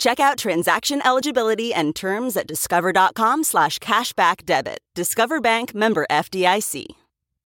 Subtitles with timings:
[0.00, 4.78] Check out transaction eligibility and terms at discover.com slash cashback debit.
[4.94, 6.86] Discover Bank member FDIC.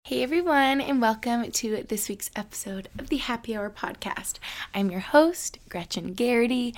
[0.03, 4.35] Hey everyone, and welcome to this week's episode of the Happy Hour podcast.
[4.73, 6.73] I'm your host, Gretchen Geraghty,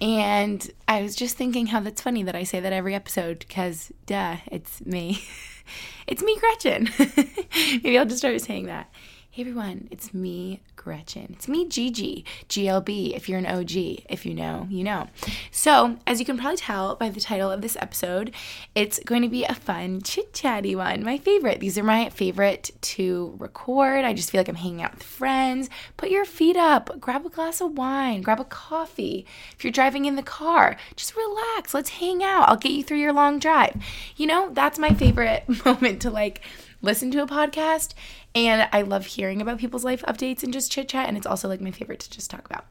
[0.00, 3.90] and I was just thinking how that's funny that I say that every episode because,
[4.04, 5.24] duh, it's me.
[6.06, 6.88] it's me, Gretchen.
[7.82, 8.92] Maybe I'll just start saying that.
[9.36, 11.34] Hey everyone, it's me, Gretchen.
[11.34, 13.70] It's me, Gigi, GLB, if you're an OG.
[14.08, 15.08] If you know, you know.
[15.50, 18.34] So, as you can probably tell by the title of this episode,
[18.74, 21.04] it's going to be a fun, chit chatty one.
[21.04, 21.60] My favorite.
[21.60, 24.06] These are my favorite to record.
[24.06, 25.68] I just feel like I'm hanging out with friends.
[25.98, 29.26] Put your feet up, grab a glass of wine, grab a coffee.
[29.52, 31.74] If you're driving in the car, just relax.
[31.74, 32.48] Let's hang out.
[32.48, 33.76] I'll get you through your long drive.
[34.16, 36.40] You know, that's my favorite moment to like
[36.82, 37.94] listen to a podcast
[38.34, 41.08] and I love hearing about people's life updates and just chit chat.
[41.08, 42.66] And it's also like my favorite to just talk about,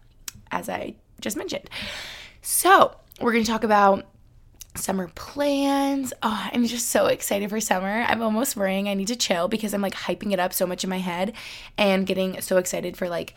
[0.52, 1.70] as I just mentioned.
[2.42, 4.06] So, we're going to talk about
[4.76, 6.14] summer plans.
[6.22, 8.06] Oh, I'm just so excited for summer.
[8.08, 10.84] I'm almost worrying I need to chill because I'm like hyping it up so much
[10.84, 11.34] in my head
[11.78, 13.36] and getting so excited for like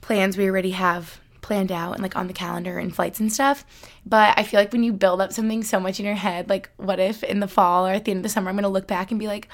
[0.00, 3.64] plans we already have planned out and like on the calendar and flights and stuff.
[4.06, 6.70] But I feel like when you build up something so much in your head, like
[6.76, 8.68] what if in the fall or at the end of the summer I'm going to
[8.68, 9.48] look back and be like,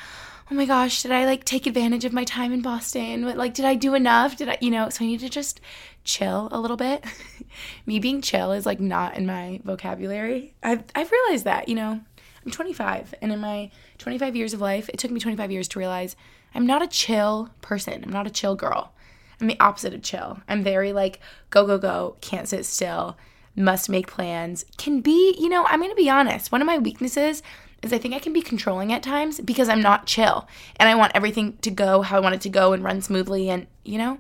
[0.51, 3.23] oh my gosh, did I like take advantage of my time in Boston?
[3.37, 4.37] Like, did I do enough?
[4.37, 5.61] Did I, you know, so I need to just
[6.05, 7.05] chill a little bit.
[7.87, 10.55] Me being chill is like not in my vocabulary.
[10.63, 12.01] I've, I've realized that, you know,
[12.45, 15.79] I'm 25 and in my 25 years of life, it took me 25 years to
[15.79, 16.17] realize
[16.55, 18.03] I'm not a chill person.
[18.03, 18.93] I'm not a chill girl.
[19.41, 20.41] I'm the opposite of chill.
[20.49, 21.21] I'm very like
[21.51, 23.19] go, go, go, can't sit still,
[23.55, 26.51] must make plans, can be, you know, I'm to be honest.
[26.51, 27.43] One of my weaknesses
[27.83, 30.95] is I think I can be controlling at times because I'm not chill and I
[30.95, 33.99] want everything to go how I want it to go and run smoothly and, you
[33.99, 34.19] know?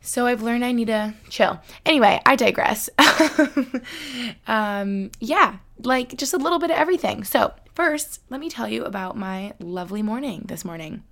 [0.00, 1.60] So I've learned I need to chill.
[1.84, 2.88] Anyway, I digress.
[4.46, 7.24] um, yeah, like just a little bit of everything.
[7.24, 11.02] So, first, let me tell you about my lovely morning this morning.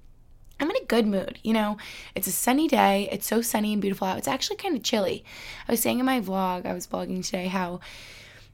[0.59, 1.39] I'm in a good mood.
[1.43, 1.77] You know,
[2.15, 3.09] it's a sunny day.
[3.13, 4.19] It's so sunny and beautiful out.
[4.19, 5.25] It's actually kind of chilly.
[5.69, 7.81] I was saying in my vlog, I was vlogging today, how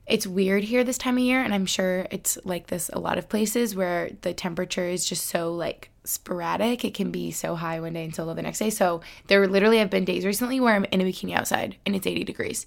[0.07, 3.19] it's weird here this time of year and i'm sure it's like this a lot
[3.19, 6.85] of places where the temperature is just so like sporadic.
[6.85, 8.71] It can be so high one day and so low the next day.
[8.71, 12.07] So there literally have been days recently where i'm in a bikini outside and it's
[12.07, 12.67] 80 degrees.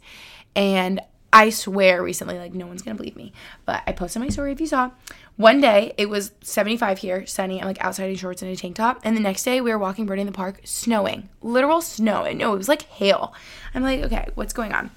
[0.56, 1.02] And
[1.34, 3.34] i swear recently like no one's gonna believe me
[3.66, 4.92] but i posted my story if you saw.
[5.36, 8.78] One day it was 75 here sunny i'm like outside in shorts and a tank
[8.78, 9.02] top.
[9.04, 12.40] And the next day we were walking Brody in the park snowing literal snow and
[12.40, 13.34] no it was like hail.
[13.74, 14.92] I'm like okay what's going on?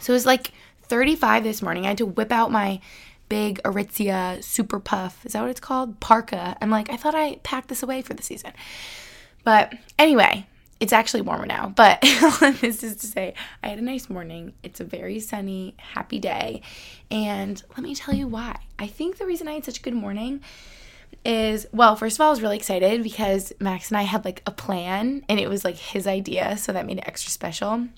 [0.00, 0.52] So it was like
[0.88, 1.84] 35 this morning.
[1.84, 2.80] I had to whip out my
[3.28, 5.24] big Aritzia Super Puff.
[5.24, 6.00] Is that what it's called?
[6.00, 6.56] Parka.
[6.60, 8.52] I'm like, I thought I packed this away for the season.
[9.44, 10.46] But anyway,
[10.80, 11.72] it's actually warmer now.
[11.74, 12.00] But
[12.60, 14.54] this is to say, I had a nice morning.
[14.62, 16.62] It's a very sunny, happy day.
[17.10, 18.58] And let me tell you why.
[18.78, 20.40] I think the reason I had such a good morning
[21.24, 24.42] is well, first of all, I was really excited because Max and I had like
[24.46, 26.56] a plan and it was like his idea.
[26.56, 27.88] So that made it extra special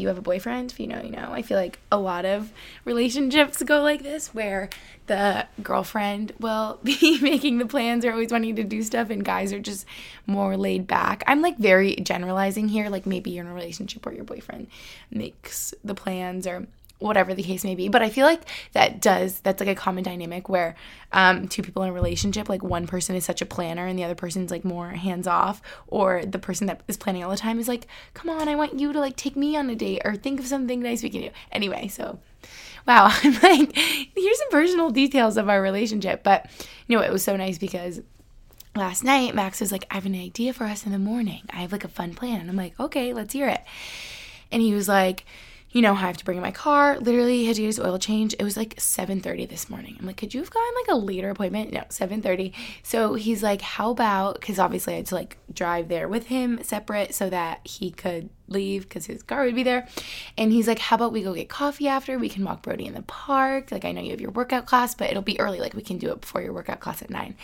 [0.00, 1.30] you have a boyfriend, if you know, you know.
[1.30, 2.52] I feel like a lot of
[2.84, 4.68] relationships go like this where
[5.06, 9.52] the girlfriend will be making the plans or always wanting to do stuff and guys
[9.52, 9.86] are just
[10.26, 11.22] more laid back.
[11.26, 14.68] I'm like very generalizing here, like maybe you're in a relationship where your boyfriend
[15.10, 16.66] makes the plans or
[17.00, 17.88] whatever the case may be.
[17.88, 18.42] But I feel like
[18.72, 20.76] that does that's like a common dynamic where
[21.12, 24.04] um, two people in a relationship, like one person is such a planner and the
[24.04, 27.58] other person's like more hands off, or the person that is planning all the time
[27.58, 30.14] is like, "Come on, I want you to like take me on a date or
[30.14, 32.20] think of something nice we can do." Anyway, so
[32.86, 36.48] wow, I'm like, here's some personal details of our relationship, but
[36.86, 38.00] you know, it was so nice because
[38.76, 41.42] last night Max was like, "I have an idea for us in the morning.
[41.50, 43.62] I have like a fun plan," and I'm like, "Okay, let's hear it."
[44.52, 45.24] And he was like
[45.72, 46.98] you know, I have to bring in my car.
[46.98, 48.34] Literally had to get his oil change.
[48.38, 49.96] It was like 7:30 this morning.
[50.00, 51.72] I'm like, could you have gotten like a later appointment?
[51.72, 52.52] No, 7:30.
[52.82, 56.60] So he's like, how about because obviously I had to like drive there with him
[56.62, 59.86] separate so that he could leave because his car would be there.
[60.36, 62.18] And he's like, how about we go get coffee after?
[62.18, 63.70] We can walk Brody in the park.
[63.70, 65.60] Like I know you have your workout class, but it'll be early.
[65.60, 67.36] Like we can do it before your workout class at nine.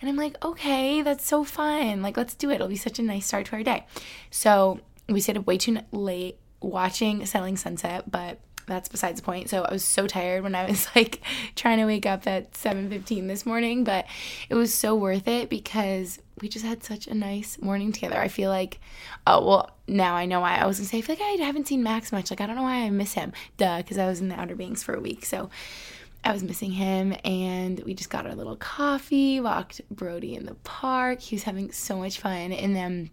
[0.00, 2.02] And I'm like, okay, that's so fun.
[2.02, 2.56] Like let's do it.
[2.56, 3.84] It'll be such a nice start to our day.
[4.30, 4.78] So
[5.08, 9.50] we stayed up way too late watching Selling Sunset, but that's besides the point.
[9.50, 11.20] So I was so tired when I was like
[11.56, 14.06] trying to wake up at 7:15 this morning, but
[14.48, 18.18] it was so worth it because we just had such a nice morning together.
[18.18, 18.80] I feel like
[19.26, 20.56] oh, well, now I know why.
[20.56, 22.30] I was going to say I feel like I haven't seen Max much.
[22.30, 23.32] Like I don't know why I miss him.
[23.56, 25.24] Duh, cuz I was in the Outer Banks for a week.
[25.24, 25.50] So
[26.24, 30.54] I was missing him and we just got our little coffee, walked Brody in the
[30.54, 31.20] park.
[31.20, 33.10] He was having so much fun and then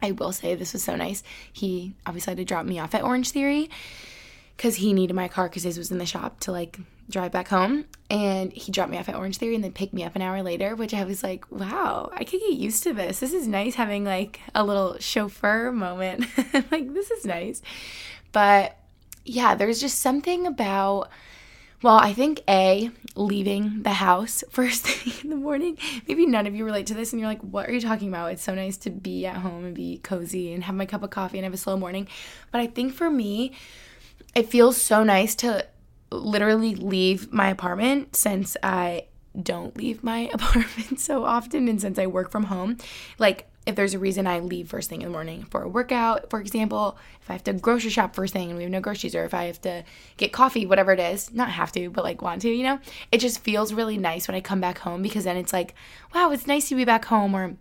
[0.00, 1.22] I will say this was so nice.
[1.52, 3.68] He obviously had to drop me off at Orange Theory
[4.56, 6.78] because he needed my car because his was in the shop to like
[7.10, 7.84] drive back home.
[8.10, 10.42] And he dropped me off at Orange Theory and then picked me up an hour
[10.42, 13.20] later, which I was like, wow, I could get used to this.
[13.20, 16.26] This is nice having like a little chauffeur moment.
[16.70, 17.62] like, this is nice.
[18.32, 18.76] But
[19.24, 21.10] yeah, there's just something about
[21.82, 25.78] well, I think A, leaving the house first thing in the morning.
[26.06, 28.32] Maybe none of you relate to this and you're like, what are you talking about?
[28.32, 31.10] It's so nice to be at home and be cozy and have my cup of
[31.10, 32.08] coffee and have a slow morning.
[32.50, 33.52] But I think for me,
[34.34, 35.66] it feels so nice to
[36.10, 39.06] literally leave my apartment since I
[39.40, 42.78] don't leave my apartment so often and since I work from home.
[43.18, 46.30] Like, if there's a reason I leave first thing in the morning for a workout,
[46.30, 49.14] for example, if I have to grocery shop first thing and we have no groceries,
[49.14, 49.84] or if I have to
[50.16, 52.80] get coffee, whatever it is, not have to, but like want to, you know,
[53.12, 55.74] it just feels really nice when I come back home because then it's like,
[56.14, 57.56] wow, it's nice to be back home, or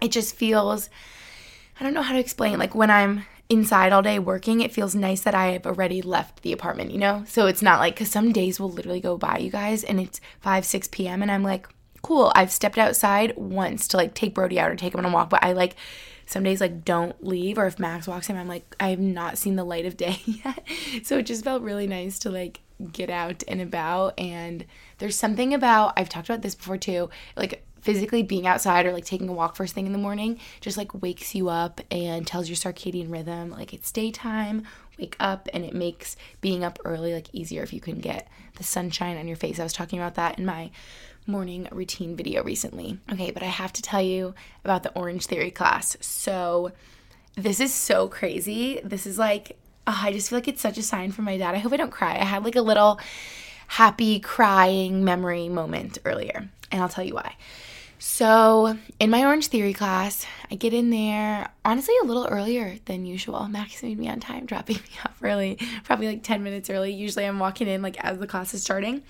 [0.00, 0.88] it just feels,
[1.78, 4.94] I don't know how to explain, like when I'm inside all day working, it feels
[4.94, 7.24] nice that I have already left the apartment, you know?
[7.28, 10.18] So it's not like, because some days will literally go by, you guys, and it's
[10.40, 11.68] 5, 6 p.m., and I'm like,
[12.06, 12.30] cool.
[12.36, 15.28] I've stepped outside once to like take Brody out or take him on a walk,
[15.28, 15.74] but I like
[16.24, 19.38] some days like don't leave or if Max walks in, I'm like, I have not
[19.38, 20.62] seen the light of day yet.
[21.02, 22.60] so it just felt really nice to like
[22.92, 24.66] get out and about and
[24.98, 29.04] there's something about I've talked about this before too, like physically being outside or like
[29.04, 32.48] taking a walk first thing in the morning just like wakes you up and tells
[32.48, 34.64] your circadian rhythm like it's daytime
[34.98, 38.26] wake up and it makes being up early like easier if you can get
[38.56, 40.68] the sunshine on your face i was talking about that in my
[41.26, 42.98] morning routine video recently.
[43.12, 44.34] Okay, but I have to tell you
[44.64, 45.96] about the Orange Theory class.
[46.00, 46.72] So,
[47.36, 48.80] this is so crazy.
[48.82, 51.54] This is like, oh, I just feel like it's such a sign from my dad.
[51.54, 52.14] I hope I don't cry.
[52.14, 52.98] I had like a little
[53.68, 57.34] happy crying memory moment earlier, and I'll tell you why.
[57.98, 63.06] So, in my Orange Theory class, I get in there honestly a little earlier than
[63.06, 63.48] usual.
[63.48, 66.92] Max made me on time, dropping me off early, probably like 10 minutes early.
[66.92, 69.02] Usually, I'm walking in like as the class is starting.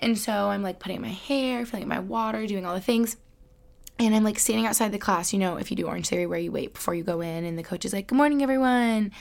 [0.00, 3.16] And so I'm like putting my hair, filling my water, doing all the things.
[3.98, 6.38] And I'm like standing outside the class, you know, if you do Orange Theory where
[6.38, 9.12] you wait before you go in, and the coach is like, Good morning, everyone.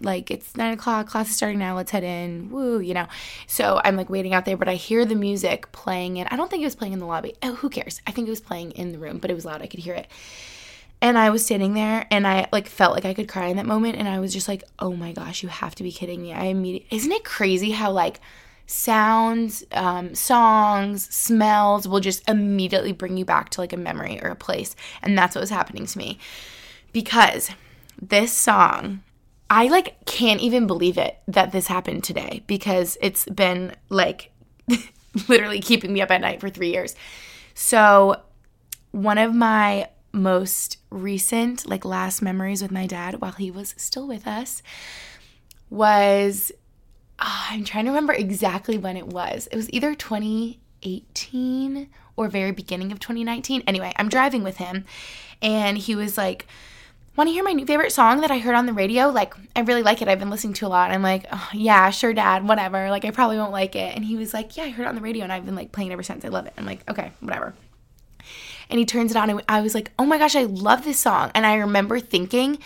[0.00, 2.50] Like, it's nine o'clock, class is starting now, let's head in.
[2.50, 3.06] Woo, you know.
[3.46, 6.50] So I'm like waiting out there, but I hear the music playing, and I don't
[6.50, 7.34] think it was playing in the lobby.
[7.42, 8.00] Oh, who cares?
[8.06, 9.60] I think it was playing in the room, but it was loud.
[9.60, 10.08] I could hear it.
[11.02, 13.66] And I was standing there and I like felt like I could cry in that
[13.66, 13.96] moment.
[13.96, 16.32] And I was just like, oh my gosh, you have to be kidding me.
[16.32, 18.18] I immediately, isn't it crazy how like
[18.66, 24.28] sounds, um, songs, smells will just immediately bring you back to like a memory or
[24.28, 24.74] a place.
[25.02, 26.18] And that's what was happening to me.
[26.92, 27.50] Because
[28.00, 29.02] this song,
[29.48, 34.32] I like can't even believe it that this happened today because it's been like
[35.28, 36.94] literally keeping me up at night for three years.
[37.54, 38.20] So,
[38.90, 44.06] one of my most recent, like last memories with my dad while he was still
[44.06, 44.62] with us
[45.68, 46.50] was
[47.18, 49.48] oh, I'm trying to remember exactly when it was.
[49.50, 53.62] It was either 2018 or very beginning of 2019.
[53.66, 54.84] Anyway, I'm driving with him
[55.42, 56.46] and he was like,
[57.16, 59.08] Want to hear my new favorite song that I heard on the radio?
[59.08, 60.08] Like, I really like it.
[60.08, 60.90] I've been listening to a lot.
[60.90, 62.90] I'm like, oh, yeah, sure, dad, whatever.
[62.90, 63.96] Like, I probably won't like it.
[63.96, 65.72] And he was like, yeah, I heard it on the radio and I've been like
[65.72, 66.26] playing ever since.
[66.26, 66.52] I love it.
[66.58, 67.54] I'm like, okay, whatever.
[68.68, 70.98] And he turns it on and I was like, oh my gosh, I love this
[70.98, 71.30] song.
[71.34, 72.58] And I remember thinking,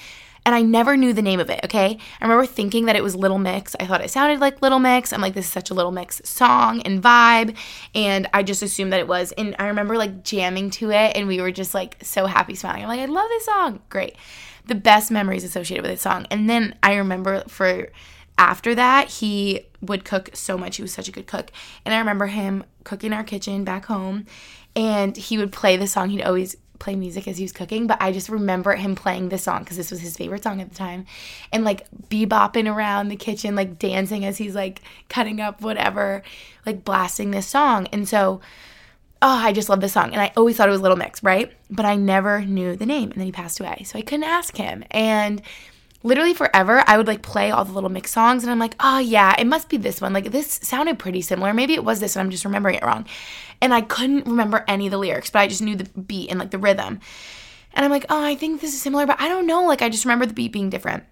[0.47, 1.99] and I never knew the name of it, okay?
[2.21, 3.77] I remember thinking that it was Little Mix.
[3.79, 5.13] I thought it sounded like Little Mix.
[5.13, 7.57] I'm like, this is such a Little Mix song and vibe.
[7.95, 9.33] And I just assumed that it was.
[9.33, 12.83] And I remember like jamming to it and we were just like so happy smiling.
[12.83, 13.81] I'm like, I love this song.
[13.91, 14.17] Great.
[14.67, 16.27] The best memories associated with this song.
[16.31, 17.89] And then I remember for
[18.39, 20.77] after that, he would cook so much.
[20.77, 21.53] He was such a good cook.
[21.85, 24.25] And I remember him cooking our kitchen back home
[24.75, 26.11] and he would play the song.
[26.11, 29.45] He'd always play music as he was cooking, but I just remember him playing this
[29.45, 31.07] song because this was his favorite song at the time
[31.53, 36.23] and like bebopping around the kitchen, like dancing as he's like cutting up whatever,
[36.67, 37.87] like blasting this song.
[37.93, 38.41] And so,
[39.23, 40.13] oh, I just love this song.
[40.13, 41.53] And I always thought it was Little Mix, right?
[41.71, 43.11] But I never knew the name.
[43.11, 43.85] And then he passed away.
[43.85, 44.83] So I couldn't ask him.
[44.91, 45.43] And
[46.03, 48.43] literally forever, I would like play all the Little Mix songs.
[48.43, 50.13] And I'm like, oh, yeah, it must be this one.
[50.13, 51.53] Like this sounded pretty similar.
[51.53, 53.07] Maybe it was this and I'm just remembering it wrong.
[53.61, 56.39] And I couldn't remember any of the lyrics, but I just knew the beat and
[56.39, 57.01] like the rhythm.
[57.75, 59.65] And I'm like, oh, I think this is similar, but I don't know.
[59.67, 61.05] Like I just remember the beat being different.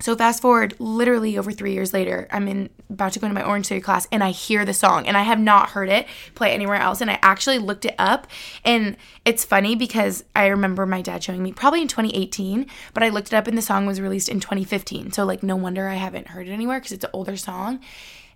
[0.00, 3.46] So fast forward literally over three years later, I'm in about to go into my
[3.46, 6.52] Orange Theory class and I hear the song and I have not heard it play
[6.52, 7.00] anywhere else.
[7.00, 8.26] And I actually looked it up
[8.64, 13.10] and it's funny because I remember my dad showing me probably in 2018, but I
[13.10, 15.12] looked it up and the song was released in 2015.
[15.12, 17.80] So like no wonder I haven't heard it anywhere because it's an older song.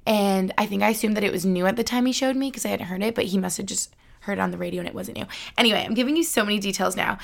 [0.06, 2.50] And I think I assumed that it was new at the time he showed me
[2.50, 4.80] because I hadn't heard it, but he must have just heard it on the radio
[4.80, 5.26] and it wasn't new.
[5.56, 7.18] Anyway, I'm giving you so many details now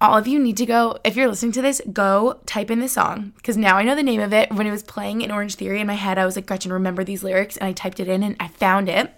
[0.00, 2.88] all of you need to go, if you're listening to this, go type in the
[2.88, 4.50] song because now I know the name of it.
[4.50, 7.04] When it was playing in Orange Theory in my head, I was like, Gretchen, remember
[7.04, 7.56] these lyrics?
[7.56, 9.12] And I typed it in and I found it.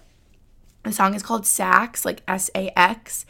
[0.83, 3.25] The song is called Sax, like S A X,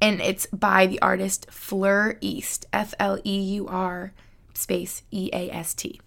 [0.00, 4.12] and it's by the artist Fleur East, F L E U R
[4.52, 6.00] space E A S T.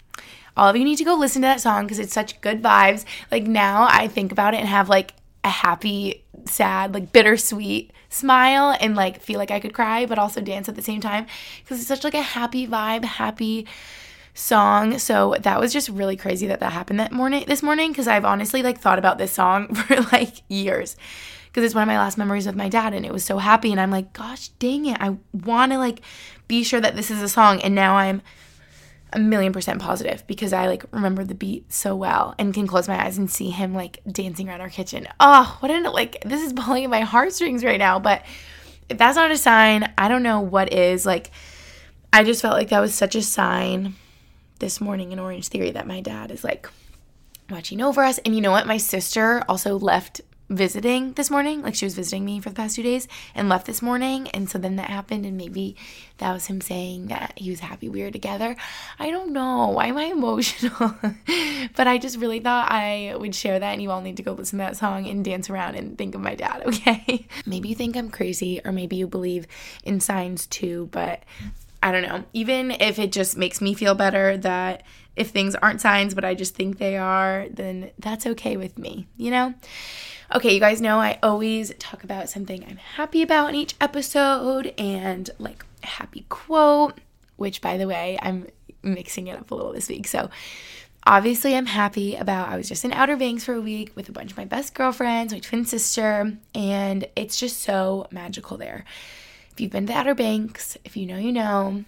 [0.57, 3.05] All of you need to go listen to that song because it's such good vibes.
[3.31, 8.75] Like now I think about it and have like a happy, sad, like bittersweet smile
[8.79, 11.25] and like feel like I could cry, but also dance at the same time.
[11.63, 13.65] Because it's such like a happy vibe, happy
[14.33, 14.99] song.
[14.99, 18.25] So that was just really crazy that that happened that morning this morning because I've
[18.25, 20.95] honestly like thought about this song for like years.
[21.47, 23.71] Because it's one of my last memories with my dad and it was so happy
[23.71, 24.97] and I'm like gosh dang it.
[24.99, 26.01] I want to like
[26.47, 27.61] be sure that this is a song.
[27.61, 28.21] And now I'm
[29.13, 32.87] a million percent positive because I like remember the beat so well and can close
[32.87, 35.07] my eyes and see him like dancing around our kitchen.
[35.19, 37.99] Oh, what an like this is pulling my heartstrings right now.
[37.99, 38.23] But
[38.89, 41.05] if that's not a sign, I don't know what is.
[41.05, 41.31] Like
[42.13, 43.95] I just felt like that was such a sign
[44.59, 46.69] this morning in Orange Theory that my dad is like
[47.49, 48.17] watching over us.
[48.19, 48.67] And you know what?
[48.67, 50.21] My sister also left
[50.51, 51.61] visiting this morning.
[51.61, 54.27] Like she was visiting me for the past two days and left this morning.
[54.29, 55.75] And so then that happened, and maybe
[56.17, 58.55] that was him saying that he was happy we were together.
[58.99, 59.69] I don't know.
[59.69, 60.95] Why am I emotional?
[61.75, 64.33] but I just really thought I would share that, and you all need to go
[64.33, 67.25] listen to that song and dance around and think of my dad, okay?
[67.45, 69.47] maybe you think I'm crazy, or maybe you believe
[69.83, 71.23] in signs too, but
[71.83, 72.23] I don't know.
[72.33, 74.83] Even if it just makes me feel better that
[75.15, 79.07] if things aren't signs, but I just think they are, then that's okay with me,
[79.17, 79.53] you know?
[80.33, 84.73] Okay, you guys know I always talk about something I'm happy about in each episode
[84.77, 86.99] and like a happy quote,
[87.35, 88.47] which by the way, I'm
[88.81, 90.07] mixing it up a little this week.
[90.07, 90.29] So,
[91.05, 94.13] obviously, I'm happy about I was just in Outer Banks for a week with a
[94.13, 98.85] bunch of my best girlfriends, my twin sister, and it's just so magical there.
[99.53, 101.83] If you've been to Outer Banks, if you know, you know.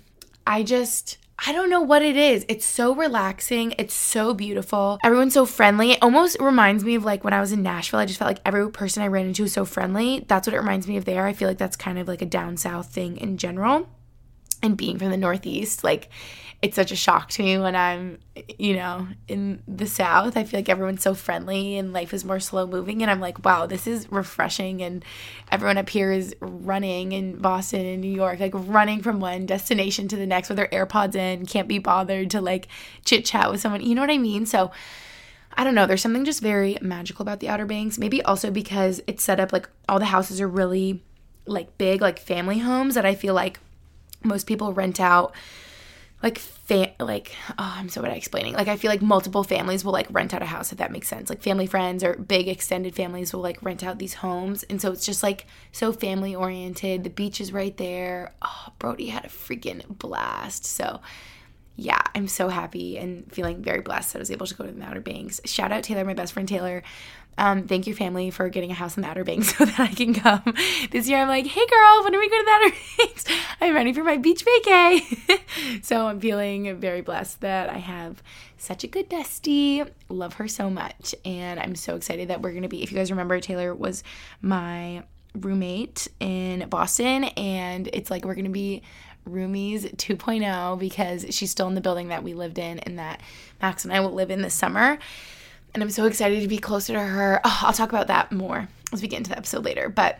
[0.45, 2.45] I just I don't know what it is.
[2.47, 3.73] It's so relaxing.
[3.77, 4.99] It's so beautiful.
[5.03, 5.91] Everyone's so friendly.
[5.91, 7.99] It almost reminds me of like when I was in Nashville.
[7.99, 10.23] I just felt like every person I ran into was so friendly.
[10.27, 11.25] That's what it reminds me of there.
[11.25, 13.89] I feel like that's kind of like a down south thing in general.
[14.61, 16.09] And being from the Northeast, like
[16.63, 18.19] it's such a shock to me when I'm,
[18.57, 20.37] you know, in the South.
[20.37, 23.01] I feel like everyone's so friendly and life is more slow moving.
[23.01, 24.81] And I'm like, wow, this is refreshing.
[24.81, 25.03] And
[25.51, 30.07] everyone up here is running in Boston and New York, like running from one destination
[30.07, 32.69] to the next with their AirPods in, can't be bothered to like
[33.03, 33.81] chit chat with someone.
[33.81, 34.45] You know what I mean?
[34.45, 34.71] So
[35.55, 35.85] I don't know.
[35.85, 37.99] There's something just very magical about the Outer Banks.
[37.99, 41.03] Maybe also because it's set up like all the houses are really
[41.45, 43.59] like big, like family homes that I feel like
[44.23, 45.35] most people rent out
[46.23, 48.53] like fa- like oh I'm so bad at explaining.
[48.53, 51.09] Like I feel like multiple families will like rent out a house if that makes
[51.09, 51.29] sense.
[51.29, 54.91] Like family friends or big extended families will like rent out these homes, and so
[54.91, 57.03] it's just like so family oriented.
[57.03, 58.33] The beach is right there.
[58.41, 60.65] Oh, Brody had a freaking blast.
[60.65, 61.01] So
[61.75, 64.71] yeah, I'm so happy and feeling very blessed that I was able to go to
[64.71, 65.41] the Outer Banks.
[65.45, 66.83] Shout out Taylor, my best friend Taylor.
[67.35, 69.87] Um, thank your family for getting a house in the Outer Banks so that I
[69.87, 70.53] can come.
[70.91, 73.25] This year I'm like, hey girl, when are we going to the Outer Banks?
[73.59, 75.83] I'm ready for my beach vacay.
[75.83, 78.21] so I'm feeling very blessed that I have
[78.57, 79.89] such a good bestie.
[80.09, 81.15] Love her so much.
[81.25, 84.03] And I'm so excited that we're going to be, if you guys remember, Taylor was
[84.41, 85.03] my
[85.35, 87.23] roommate in Boston.
[87.23, 88.83] And it's like we're going to be
[89.27, 93.21] roomies 2.0 because she's still in the building that we lived in and that
[93.61, 94.97] Max and I will live in this summer
[95.73, 97.41] and I'm so excited to be closer to her.
[97.43, 99.89] Oh, I'll talk about that more as we get into the episode later.
[99.89, 100.19] But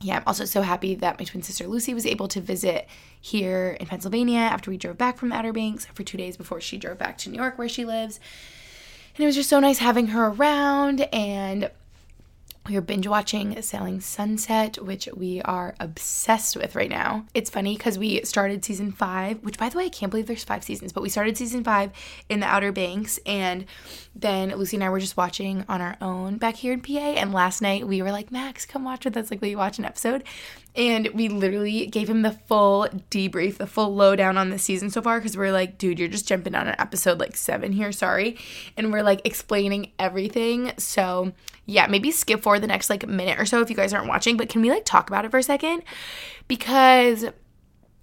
[0.00, 2.88] yeah, I'm also so happy that my twin sister Lucy was able to visit
[3.20, 6.78] here in Pennsylvania after we drove back from Outer Banks for two days before she
[6.78, 8.20] drove back to New York where she lives.
[9.16, 11.70] And it was just so nice having her around and
[12.68, 17.24] we are binge watching Selling Sunset, which we are obsessed with right now.
[17.32, 20.44] It's funny because we started season five, which by the way, I can't believe there's
[20.44, 21.92] five seasons, but we started season five
[22.28, 23.18] in the Outer Banks.
[23.24, 23.64] And
[24.20, 26.98] then Lucy and I were just watching on our own back here in PA.
[26.98, 29.30] And last night we were like, Max, come watch with us.
[29.30, 30.24] Like, will you watch an episode?
[30.74, 35.00] And we literally gave him the full debrief, the full lowdown on the season so
[35.02, 38.36] far because we're like, dude, you're just jumping on an episode like seven here, sorry.
[38.76, 40.72] And we're like explaining everything.
[40.78, 41.32] So,
[41.66, 44.36] yeah, maybe skip forward the next like minute or so if you guys aren't watching,
[44.36, 45.82] but can we like talk about it for a second?
[46.48, 47.24] Because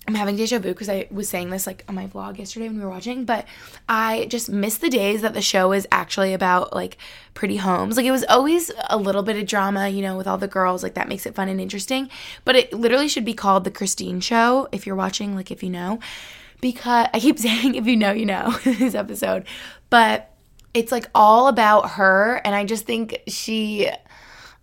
[0.07, 2.77] I'm having deja vu because I was saying this like on my vlog yesterday when
[2.77, 3.45] we were watching, but
[3.89, 6.97] I just miss the days that the show is actually about like
[7.33, 7.97] pretty homes.
[7.97, 10.83] Like it was always a little bit of drama, you know, with all the girls,
[10.83, 12.09] like that makes it fun and interesting.
[12.43, 15.71] But it literally should be called The Christine Show if you're watching, like if you
[15.71, 16.00] know.
[16.62, 19.45] Because I keep saying if you know, you know, this episode.
[19.89, 20.31] But
[20.75, 23.89] it's like all about her and I just think she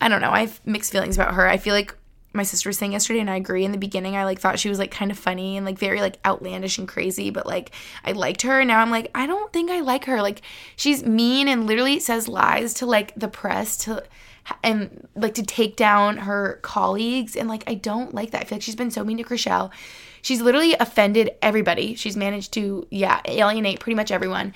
[0.00, 1.48] I don't know, I have mixed feelings about her.
[1.48, 1.94] I feel like
[2.32, 3.64] my sister was saying yesterday and I agree.
[3.64, 6.00] In the beginning I like thought she was like kind of funny and like very
[6.00, 7.72] like outlandish and crazy but like
[8.04, 8.60] I liked her.
[8.60, 10.22] And now I'm like I don't think I like her.
[10.22, 10.42] Like
[10.76, 14.02] she's mean and literally says lies to like the press to
[14.62, 18.42] and like to take down her colleagues and like I don't like that.
[18.42, 19.70] I feel like she's been so mean to Chrishell
[20.22, 21.94] she's literally offended everybody.
[21.94, 24.54] She's managed to yeah alienate pretty much everyone.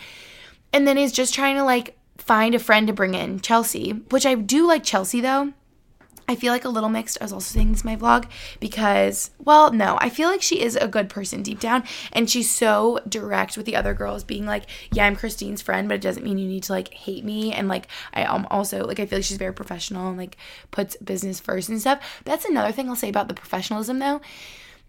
[0.73, 4.25] And then is just trying to like find a friend to bring in Chelsea, which
[4.25, 5.53] I do like Chelsea though.
[6.29, 7.19] I feel like a little mixed.
[7.21, 8.27] I was also saying this in my vlog
[8.59, 11.85] because, well, no, I feel like she is a good person deep down.
[12.13, 15.95] And she's so direct with the other girls, being like, yeah, I'm Christine's friend, but
[15.95, 17.53] it doesn't mean you need to like hate me.
[17.53, 20.37] And like, I am also, like, I feel like she's very professional and like
[20.71, 22.03] puts business first and stuff.
[22.25, 24.21] That's another thing I'll say about the professionalism though,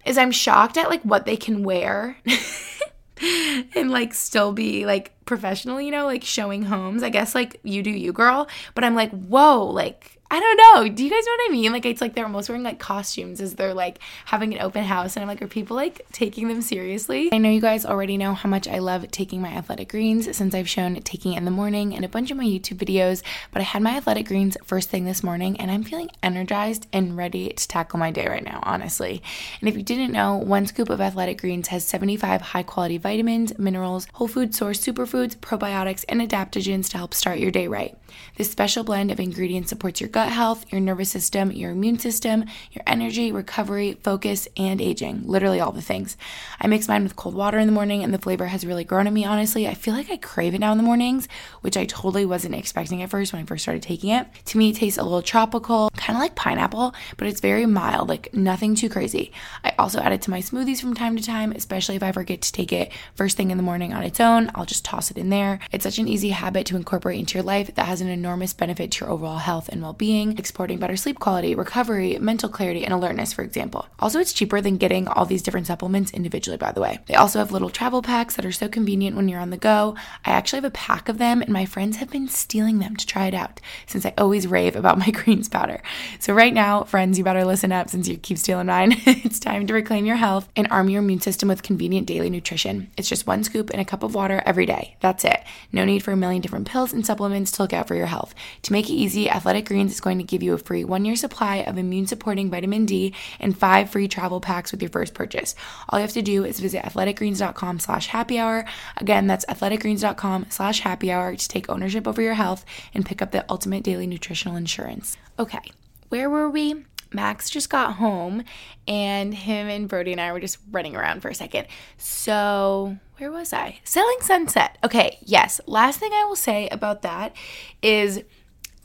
[0.05, 2.17] is I'm shocked at like what they can wear.
[3.75, 7.03] and like still be like professional, you know, like showing homes.
[7.03, 8.47] I guess like you do you, girl.
[8.75, 10.93] But I'm like, whoa, like I don't know.
[10.93, 11.71] Do you guys know what I mean?
[11.71, 15.15] Like it's like they're almost wearing like costumes as they're like having an open house
[15.15, 17.29] and I'm like, are people like taking them seriously?
[17.31, 20.53] I know you guys already know how much I love taking my athletic greens since
[20.53, 23.61] I've shown taking it in the morning in a bunch of my YouTube videos, but
[23.61, 27.49] I had my athletic greens first thing this morning and I'm feeling energized and ready
[27.49, 29.23] to tackle my day right now, honestly.
[29.61, 33.57] And if you didn't know, one scoop of athletic greens has 75 high quality vitamins,
[33.57, 37.97] minerals, whole food source superfoods, probiotics, and adaptogens to help start your day right.
[38.35, 42.43] This special blend of ingredients supports your gut health, your nervous system, your immune system,
[42.71, 45.21] your energy, recovery, focus, and aging.
[45.27, 46.17] Literally all the things.
[46.59, 49.05] I mix mine with cold water in the morning, and the flavor has really grown
[49.05, 49.67] on me, honestly.
[49.67, 51.27] I feel like I crave it now in the mornings,
[51.61, 54.25] which I totally wasn't expecting at first when I first started taking it.
[54.45, 58.09] To me, it tastes a little tropical, kind of like pineapple, but it's very mild,
[58.09, 59.31] like nothing too crazy.
[59.63, 62.41] I also add it to my smoothies from time to time, especially if I forget
[62.41, 64.49] to take it first thing in the morning on its own.
[64.55, 65.59] I'll just toss it in there.
[65.71, 68.89] It's such an easy habit to incorporate into your life that has an enormous benefit
[68.93, 72.93] to your overall health and well being, exporting better sleep quality, recovery, mental clarity, and
[72.93, 73.87] alertness, for example.
[73.99, 76.99] Also, it's cheaper than getting all these different supplements individually, by the way.
[77.07, 79.95] They also have little travel packs that are so convenient when you're on the go.
[80.25, 83.05] I actually have a pack of them, and my friends have been stealing them to
[83.05, 85.81] try it out since I always rave about my greens powder.
[86.19, 88.93] So, right now, friends, you better listen up since you keep stealing mine.
[89.05, 92.91] it's time to reclaim your health and arm your immune system with convenient daily nutrition.
[92.97, 94.95] It's just one scoop in a cup of water every day.
[95.01, 95.43] That's it.
[95.71, 98.33] No need for a million different pills and supplements to look out for your health.
[98.63, 101.15] To make it easy, Athletic Greens is going to give you a free one year
[101.15, 105.55] supply of immune supporting vitamin D and five free travel packs with your first purchase.
[105.89, 108.65] All you have to do is visit athleticgreens.com slash happy hour.
[108.97, 113.31] Again, that's athleticgreens.com slash happy hour to take ownership over your health and pick up
[113.31, 115.17] the ultimate daily nutritional insurance.
[115.39, 115.71] Okay,
[116.09, 116.85] where were we?
[117.13, 118.43] Max just got home
[118.87, 121.67] and him and Brody and I were just running around for a second.
[121.97, 123.79] So, where was I?
[123.83, 124.77] Selling Sunset.
[124.83, 125.61] Okay, yes.
[125.65, 127.35] Last thing I will say about that
[127.81, 128.23] is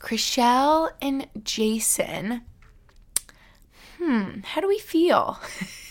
[0.03, 2.41] Chrishell and Jason.
[3.99, 5.39] Hmm, how do we feel?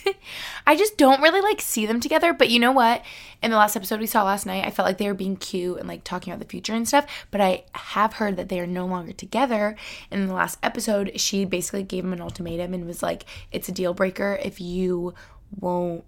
[0.67, 3.03] I just don't really like see them together, but you know what?
[3.43, 5.79] In the last episode we saw last night, I felt like they were being cute
[5.79, 8.67] and like talking about the future and stuff, but I have heard that they are
[8.67, 9.77] no longer together.
[10.11, 13.73] In the last episode, she basically gave him an ultimatum and was like, it's a
[13.73, 15.15] deal breaker if you
[15.59, 16.05] won't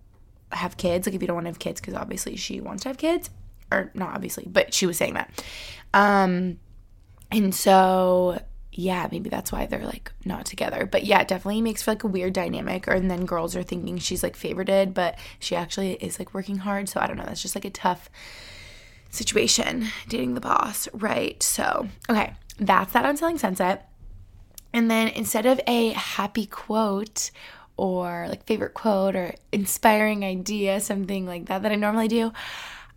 [0.52, 2.90] have kids, like if you don't want to have kids, because obviously she wants to
[2.90, 3.30] have kids,
[3.72, 5.42] or not obviously, but she was saying that.
[5.94, 6.58] Um,
[7.34, 8.38] and so
[8.76, 10.86] yeah, maybe that's why they're like not together.
[10.86, 12.88] But yeah, it definitely makes for like a weird dynamic.
[12.88, 16.58] Or and then girls are thinking she's like favorited, but she actually is like working
[16.58, 16.88] hard.
[16.88, 17.24] So I don't know.
[17.24, 18.10] That's just like a tough
[19.10, 21.40] situation dating the boss, right?
[21.42, 23.88] So okay, that's that on Selling Sunset.
[24.72, 27.30] And then instead of a happy quote
[27.76, 32.32] or like favorite quote or inspiring idea, something like that that I normally do,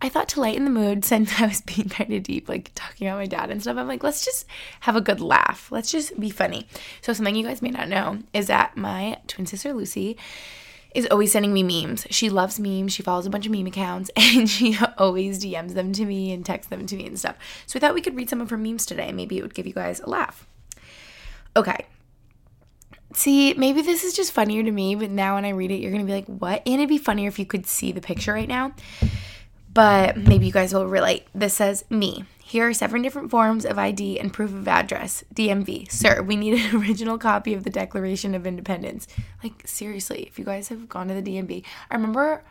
[0.00, 3.06] I thought to lighten the mood, since I was being kind of deep, like talking
[3.06, 4.46] about my dad and stuff, I'm like, let's just
[4.80, 5.70] have a good laugh.
[5.70, 6.66] Let's just be funny.
[7.00, 10.16] So, something you guys may not know is that my twin sister Lucy
[10.94, 12.06] is always sending me memes.
[12.10, 12.92] She loves memes.
[12.92, 16.44] She follows a bunch of meme accounts and she always DMs them to me and
[16.44, 17.36] texts them to me and stuff.
[17.66, 19.12] So, I thought we could read some of her memes today.
[19.12, 20.46] Maybe it would give you guys a laugh.
[21.56, 21.86] Okay.
[23.14, 25.90] See, maybe this is just funnier to me, but now when I read it, you're
[25.90, 26.62] going to be like, what?
[26.66, 28.74] And it'd be funnier if you could see the picture right now
[29.78, 31.28] but maybe you guys will relate.
[31.32, 32.24] This says me.
[32.42, 35.22] Here are seven different forms of ID and proof of address.
[35.32, 35.88] DMV.
[35.88, 39.06] Sir, we need an original copy of the Declaration of Independence.
[39.40, 41.62] Like, seriously, if you guys have gone to the DMV,
[41.92, 42.42] I remember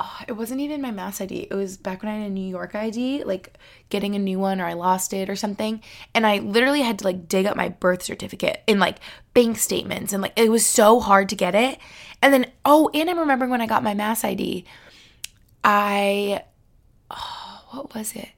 [0.00, 1.46] oh, it wasn't even my mass ID.
[1.48, 3.56] It was back when I had a New York ID, like
[3.88, 5.80] getting a new one or I lost it or something.
[6.12, 8.98] And I literally had to like dig up my birth certificate and like
[9.32, 11.78] bank statements and like it was so hard to get it.
[12.20, 14.64] And then, oh, and I'm remembering when I got my mass ID,
[15.62, 16.42] I
[17.14, 18.28] oh, what was it?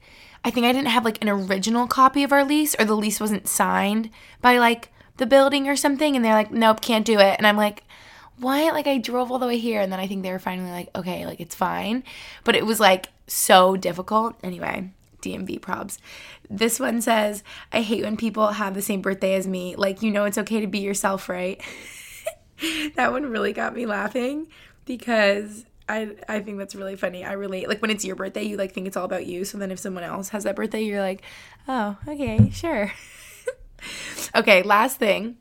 [0.43, 3.19] I think I didn't have like an original copy of our lease or the lease
[3.19, 4.09] wasn't signed
[4.41, 7.57] by like the building or something and they're like nope can't do it and I'm
[7.57, 7.83] like
[8.39, 10.69] what like I drove all the way here and then I think they were finally
[10.69, 12.03] like okay like it's fine
[12.43, 15.97] but it was like so difficult anyway DMV probs.
[16.49, 19.75] This one says, I hate when people have the same birthday as me.
[19.75, 21.61] Like, you know, it's okay to be yourself, right?
[22.95, 24.47] that one really got me laughing
[24.85, 27.23] because I I think that's really funny.
[27.23, 27.67] I relate.
[27.67, 29.45] Like when it's your birthday, you like think it's all about you.
[29.45, 31.21] So then if someone else has that birthday, you're like,
[31.67, 32.91] "Oh, okay, sure."
[34.35, 35.37] okay, last thing.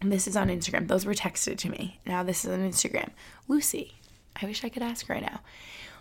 [0.00, 0.88] This is on Instagram.
[0.88, 2.00] Those were texted to me.
[2.06, 3.10] Now this is on Instagram.
[3.48, 3.94] Lucy.
[4.40, 5.40] I wish I could ask right now.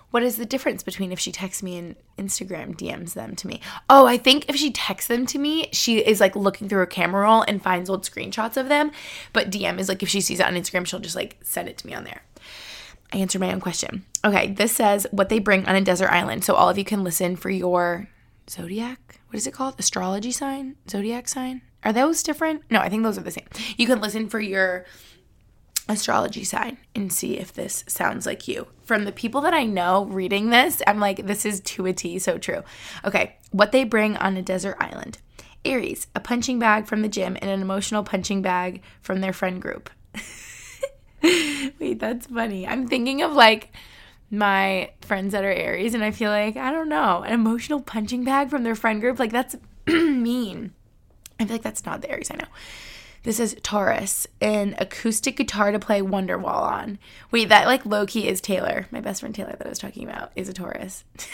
[0.09, 3.59] What is the difference between if she texts me and Instagram DMs them to me?
[3.89, 6.85] Oh, I think if she texts them to me, she is like looking through her
[6.85, 8.91] camera roll and finds old screenshots of them.
[9.33, 11.77] But DM is like if she sees it on Instagram, she'll just like send it
[11.79, 12.21] to me on there.
[13.13, 14.05] I answered my own question.
[14.25, 16.43] Okay, this says what they bring on a desert island.
[16.43, 18.09] So all of you can listen for your
[18.49, 19.19] zodiac.
[19.29, 19.75] What is it called?
[19.79, 20.75] Astrology sign?
[20.89, 21.61] Zodiac sign?
[21.83, 22.63] Are those different?
[22.69, 23.47] No, I think those are the same.
[23.77, 24.85] You can listen for your
[25.89, 28.67] astrology sign and see if this sounds like you.
[28.83, 32.19] From the people that I know reading this, I'm like, this is to a T,
[32.19, 32.63] so true.
[33.05, 35.19] Okay, what they bring on a desert island.
[35.63, 39.61] Aries, a punching bag from the gym and an emotional punching bag from their friend
[39.61, 39.89] group.
[41.79, 42.67] Wait, that's funny.
[42.67, 43.71] I'm thinking of like
[44.29, 48.23] my friends that are Aries, and I feel like, I don't know, an emotional punching
[48.23, 49.19] bag from their friend group.
[49.19, 49.55] Like, that's
[49.87, 50.73] mean.
[51.39, 52.47] I feel like that's not the Aries I know.
[53.23, 56.97] This is Taurus, an acoustic guitar to play Wonderwall on.
[57.29, 58.87] Wait, that like low key is Taylor.
[58.89, 61.03] My best friend Taylor that I was talking about is a Taurus.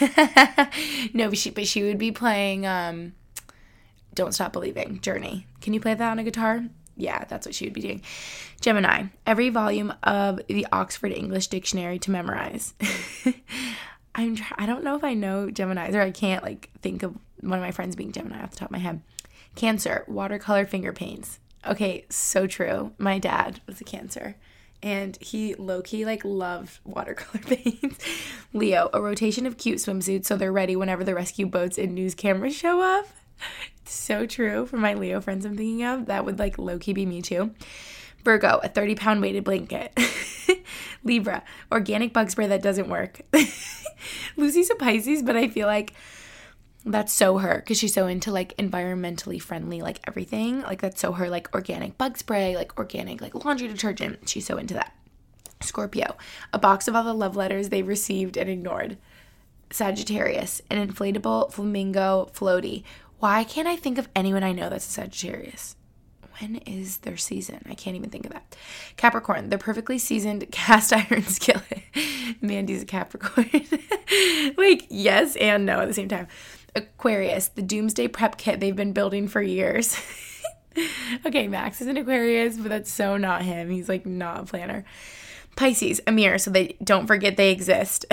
[1.14, 3.12] no, but she but she would be playing um
[4.12, 5.46] Don't Stop Believing, Journey.
[5.60, 6.64] Can you play that on a guitar?
[6.96, 8.02] Yeah, that's what she would be doing.
[8.60, 12.74] Gemini, every volume of the Oxford English Dictionary to memorize.
[14.14, 17.14] I'm try- I don't know if I know Gemini's or I can't like think of
[17.40, 19.02] one of my friends being Gemini off the top of my head.
[19.56, 21.40] Cancer, watercolor finger paints.
[21.66, 22.92] Okay, so true.
[22.98, 24.36] My dad was a Cancer
[24.84, 28.04] and he low key like loved watercolor paints.
[28.52, 32.14] Leo, a rotation of cute swimsuits so they're ready whenever the rescue boats and news
[32.14, 33.06] cameras show up
[33.84, 36.06] so true for my Leo friends I'm thinking of.
[36.06, 37.54] That would like low key be me too.
[38.24, 39.98] Virgo, a 30 pound weighted blanket.
[41.04, 43.20] Libra, organic bug spray that doesn't work.
[44.36, 45.92] Lucy's a Pisces, but I feel like
[46.86, 50.62] that's so her because she's so into like environmentally friendly, like everything.
[50.62, 54.28] Like that's so her, like organic bug spray, like organic, like laundry detergent.
[54.28, 54.94] She's so into that.
[55.60, 56.16] Scorpio,
[56.52, 58.98] a box of all the love letters they received and ignored.
[59.70, 62.84] Sagittarius, an inflatable flamingo floaty
[63.24, 65.76] why can't I think of anyone I know that's a Sagittarius?
[66.38, 67.64] When is their season?
[67.66, 68.54] I can't even think of that.
[68.98, 71.80] Capricorn, the perfectly seasoned cast iron skillet.
[72.42, 73.48] Mandy's a Capricorn.
[74.58, 76.26] like, yes and no at the same time.
[76.76, 79.98] Aquarius, the doomsday prep kit they've been building for years.
[81.24, 83.70] okay, Max is an Aquarius, but that's so not him.
[83.70, 84.84] He's like not a planner.
[85.56, 88.04] Pisces, a mirror so they don't forget they exist.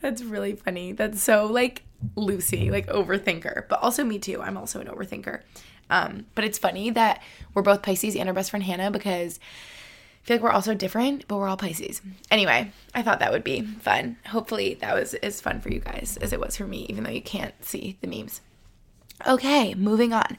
[0.00, 0.92] that's really funny.
[0.92, 1.82] That's so like
[2.14, 4.40] Lucy, like overthinker, but also me too.
[4.42, 5.42] I'm also an overthinker.
[5.88, 7.22] Um, but it's funny that
[7.54, 9.38] we're both Pisces and our best friend Hannah because
[10.22, 12.02] I feel like we're also different, but we're all Pisces.
[12.30, 14.16] Anyway, I thought that would be fun.
[14.26, 17.10] Hopefully, that was as fun for you guys as it was for me, even though
[17.10, 18.40] you can't see the memes.
[19.26, 20.36] Okay, moving on.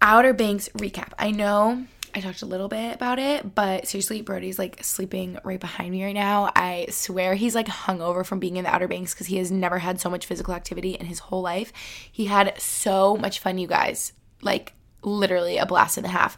[0.00, 1.12] Outer Banks recap.
[1.18, 5.60] I know I talked a little bit about it, but seriously, Brody's like sleeping right
[5.60, 6.50] behind me right now.
[6.54, 9.78] I swear he's like hungover from being in the Outer Banks because he has never
[9.78, 11.72] had so much physical activity in his whole life.
[12.10, 14.12] He had so much fun, you guys.
[14.42, 16.36] Like literally a blast and a half.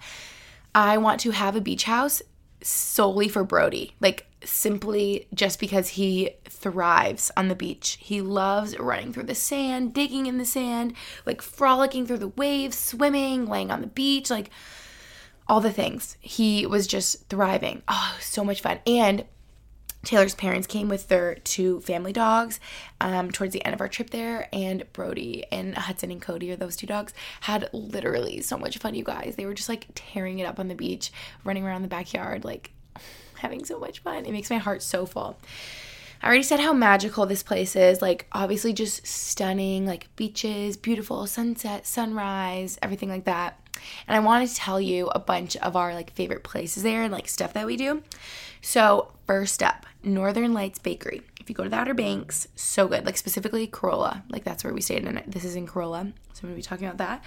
[0.74, 2.22] I want to have a beach house
[2.62, 3.94] solely for Brody.
[4.00, 7.98] Like simply just because he thrives on the beach.
[8.00, 10.94] He loves running through the sand, digging in the sand,
[11.26, 14.50] like frolicking through the waves, swimming, laying on the beach, like
[15.48, 16.16] all the things.
[16.20, 17.82] He was just thriving.
[17.88, 18.78] Oh, so much fun.
[18.86, 19.24] And
[20.04, 22.60] Taylor's parents came with their two family dogs
[23.00, 26.56] um, towards the end of our trip there, and Brody and Hudson and Cody, or
[26.56, 29.34] those two dogs, had literally so much fun, you guys.
[29.36, 31.10] They were just like tearing it up on the beach,
[31.42, 32.72] running around the backyard, like
[33.38, 34.26] having so much fun.
[34.26, 35.38] It makes my heart so full.
[36.22, 38.00] I already said how magical this place is.
[38.00, 43.60] Like, obviously, just stunning, like beaches, beautiful sunset, sunrise, everything like that.
[44.06, 47.12] And I wanted to tell you a bunch of our like favorite places there and
[47.12, 48.02] like stuff that we do.
[48.60, 51.22] So, first up, Northern Lights Bakery.
[51.40, 53.04] If you go to the Outer Banks, so good.
[53.04, 54.24] Like specifically Corolla.
[54.30, 56.12] Like that's where we stayed and this is in Corolla.
[56.32, 57.22] So I'm to be talking about that.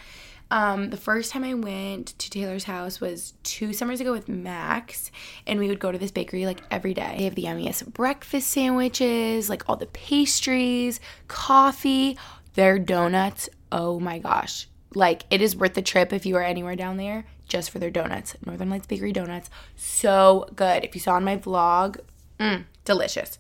[0.50, 5.12] Um, the first time I went to Taylor's house was two summers ago with Max,
[5.46, 7.16] and we would go to this bakery like every day.
[7.18, 12.18] They have the yummiest breakfast sandwiches, like all the pastries, coffee,
[12.54, 13.50] their donuts.
[13.72, 14.68] Oh my gosh.
[14.94, 17.92] Like, it is worth the trip if you are anywhere down there just for their
[17.92, 18.36] donuts.
[18.46, 19.50] Northern Lights Bakery donuts.
[19.76, 20.84] So good.
[20.84, 22.00] If you saw on my vlog,
[22.40, 23.38] mm, delicious.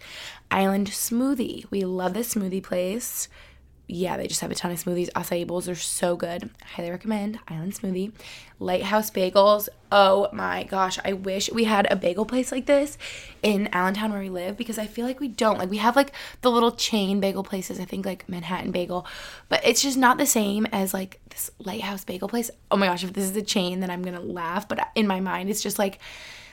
[0.49, 1.65] Island Smoothie.
[1.69, 3.27] We love this smoothie place
[3.88, 5.10] yeah, they just have a ton of smoothies.
[5.13, 6.50] Acai bowls are so good.
[6.76, 8.12] Highly recommend Island Smoothie.
[8.60, 9.69] Lighthouse Bagels.
[9.91, 12.97] Oh my gosh, I wish we had a bagel place like this
[13.41, 15.58] in Allentown where we live because I feel like we don't.
[15.58, 19.08] Like we have like the little chain bagel places, I think like Manhattan Bagel,
[19.47, 22.52] but it's just not the same as like this Lighthouse Bagel place.
[22.69, 25.08] Oh my gosh, if this is a chain, then I'm going to laugh, but in
[25.08, 26.00] my mind it's just like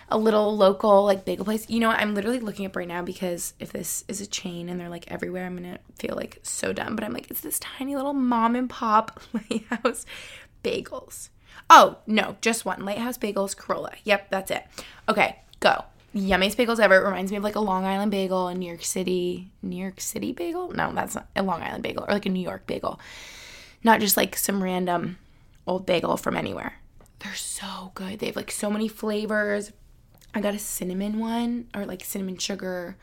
[0.08, 1.68] a little local like bagel place.
[1.68, 1.98] You know what?
[1.98, 5.10] I'm literally looking up right now because if this is a chain and they're like
[5.10, 6.96] everywhere, I'm gonna feel like so dumb.
[6.96, 10.06] But I'm like, it's this tiny little mom and pop lighthouse
[10.62, 11.30] bagels.
[11.70, 13.92] Oh no, just one lighthouse bagels, Corolla.
[14.04, 14.64] Yep, that's it.
[15.08, 15.84] Okay, go.
[16.14, 16.96] Yummiest bagels ever.
[16.96, 19.50] It reminds me of like a Long Island bagel in New York City.
[19.62, 20.70] New York City bagel?
[20.70, 23.00] No, that's not a Long Island bagel or like a New York bagel.
[23.82, 25.18] Not just like some random
[25.66, 26.74] old bagel from anywhere.
[27.18, 28.18] They're so good.
[28.18, 29.72] They have like so many flavors.
[30.34, 32.96] I got a cinnamon one or like cinnamon sugar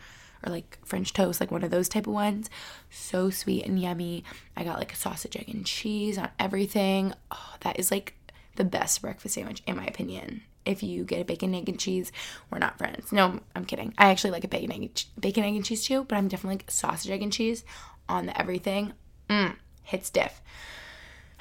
[0.45, 2.49] or like French toast, like one of those type of ones.
[2.89, 4.23] So sweet and yummy.
[4.55, 7.13] I got like a sausage, egg, and cheese on everything.
[7.31, 8.15] Oh, that is like
[8.55, 10.41] the best breakfast sandwich, in my opinion.
[10.65, 12.11] If you get a bacon, egg, and cheese,
[12.51, 13.11] we're not friends.
[13.11, 13.93] No, I'm kidding.
[13.97, 16.71] I actually like a bacon, egg, bacon, egg, and cheese too, but I'm definitely like
[16.71, 17.63] sausage, egg, and cheese
[18.07, 18.93] on the everything.
[19.29, 20.41] Mmm, hits diff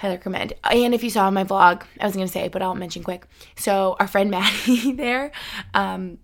[0.00, 0.54] highly recommend.
[0.64, 3.26] And if you saw my vlog, I was gonna say, but I'll mention quick.
[3.54, 5.30] So our friend Maddie there,
[5.74, 6.16] um,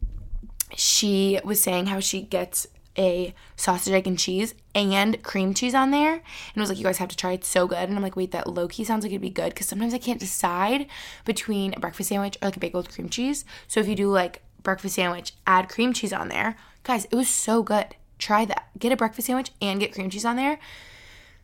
[0.75, 5.91] she was saying how she gets a sausage, egg, and cheese and cream cheese on
[5.91, 6.15] there.
[6.15, 6.23] And
[6.57, 7.41] was like, you guys have to try it.
[7.41, 7.87] It's so good.
[7.87, 9.99] And I'm like, wait, that low key sounds like it'd be good because sometimes I
[9.99, 10.87] can't decide
[11.27, 13.45] between a breakfast sandwich or like a bagel with cream cheese.
[13.69, 16.57] So if you do like breakfast sandwich, add cream cheese on there.
[16.83, 17.95] Guys, it was so good.
[18.19, 18.71] Try that.
[18.79, 20.59] Get a breakfast sandwich and get cream cheese on there.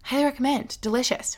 [0.04, 0.78] Highly recommend.
[0.80, 1.36] Delicious.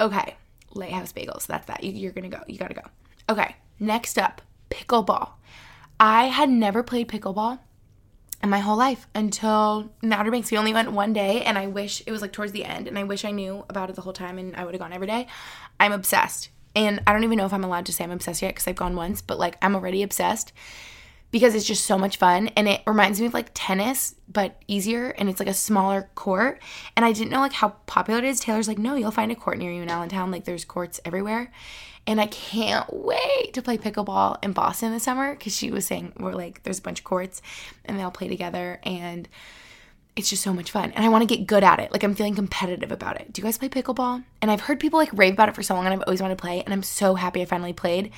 [0.00, 0.36] Okay,
[0.74, 1.46] Lighthouse Bagels.
[1.46, 1.82] That's that.
[1.82, 2.40] You, are gonna go.
[2.46, 2.82] You gotta go.
[3.28, 5.30] Okay, next up, pickleball.
[6.00, 7.58] I had never played pickleball
[8.42, 10.50] in my whole life until Outer Banks.
[10.50, 12.98] We only went one day, and I wish it was like towards the end, and
[12.98, 15.08] I wish I knew about it the whole time, and I would have gone every
[15.08, 15.26] day.
[15.80, 18.54] I'm obsessed, and I don't even know if I'm allowed to say I'm obsessed yet
[18.54, 20.52] because I've gone once, but like I'm already obsessed
[21.30, 25.10] because it's just so much fun and it reminds me of like tennis but easier
[25.10, 26.60] and it's like a smaller court
[26.96, 28.40] and i didn't know like how popular it is.
[28.40, 31.50] Taylor's like no you'll find a court near you in allentown like there's courts everywhere.
[32.06, 36.12] And i can't wait to play pickleball in boston this summer because she was saying
[36.18, 37.42] we're like there's a bunch of courts
[37.84, 39.28] and they all play together and
[40.16, 41.92] it's just so much fun and i want to get good at it.
[41.92, 43.32] Like i'm feeling competitive about it.
[43.32, 44.24] Do you guys play pickleball?
[44.40, 46.38] And i've heard people like rave about it for so long and i've always wanted
[46.38, 48.10] to play and i'm so happy i finally played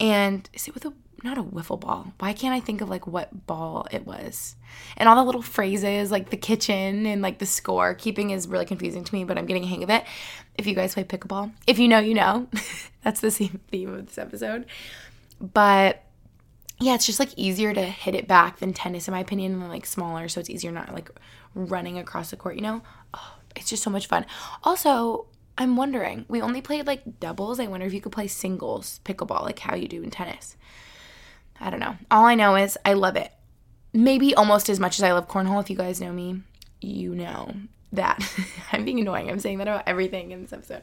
[0.00, 2.12] and is it with a not a wiffle ball.
[2.18, 4.56] Why can't I think of like what ball it was?
[4.96, 8.66] And all the little phrases like the kitchen and like the score keeping is really
[8.66, 10.04] confusing to me, but I'm getting a hang of it.
[10.56, 12.48] If you guys play pickleball, if you know, you know.
[13.02, 14.66] That's the same theme of this episode.
[15.40, 16.02] But
[16.80, 19.68] yeah, it's just like easier to hit it back than tennis in my opinion, and
[19.68, 21.10] like smaller, so it's easier not like
[21.54, 22.82] running across the court, you know?
[23.14, 24.26] Oh, it's just so much fun.
[24.62, 25.26] Also,
[25.58, 27.58] I'm wondering, we only played like doubles.
[27.58, 30.56] I wonder if you could play singles pickleball like how you do in tennis.
[31.60, 31.96] I don't know.
[32.10, 33.32] All I know is I love it.
[33.92, 35.60] Maybe almost as much as I love cornhole.
[35.60, 36.42] If you guys know me,
[36.80, 37.54] you know
[37.92, 38.22] that.
[38.72, 39.30] I'm being annoying.
[39.30, 40.82] I'm saying that about everything in this episode.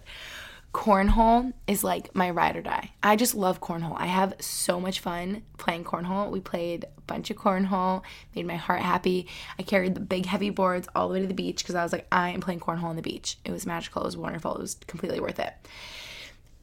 [0.74, 2.92] Cornhole is like my ride or die.
[3.04, 3.96] I just love cornhole.
[3.96, 6.32] I have so much fun playing cornhole.
[6.32, 8.02] We played a bunch of cornhole,
[8.34, 9.28] made my heart happy.
[9.60, 11.92] I carried the big heavy boards all the way to the beach because I was
[11.92, 13.38] like, I am playing cornhole on the beach.
[13.46, 14.02] It was magical.
[14.02, 14.56] It was wonderful.
[14.56, 15.54] It was completely worth it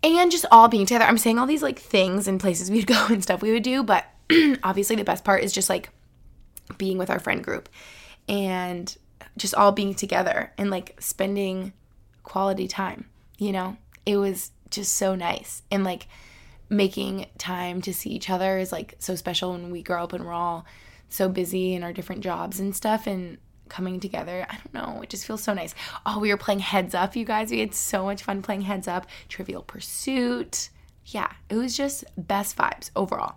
[0.03, 1.05] and just all being together.
[1.05, 3.83] I'm saying all these like things and places we'd go and stuff we would do,
[3.83, 4.07] but
[4.63, 5.91] obviously the best part is just like
[6.79, 7.69] being with our friend group
[8.29, 8.97] and
[9.37, 11.73] just all being together and like spending
[12.23, 13.07] quality time,
[13.39, 13.77] you know?
[14.07, 15.63] It was just so nice.
[15.71, 16.07] And like
[16.69, 20.25] making time to see each other is like so special when we grow up and
[20.25, 20.65] we're all
[21.09, 23.39] so busy in our different jobs and stuff and
[23.71, 24.47] coming together.
[24.49, 25.01] I don't know.
[25.03, 25.75] It just feels so nice.
[26.05, 27.51] Oh, we were playing Heads Up, you guys.
[27.51, 30.69] We had so much fun playing Heads Up, Trivial Pursuit.
[31.07, 33.37] Yeah, it was just best vibes overall.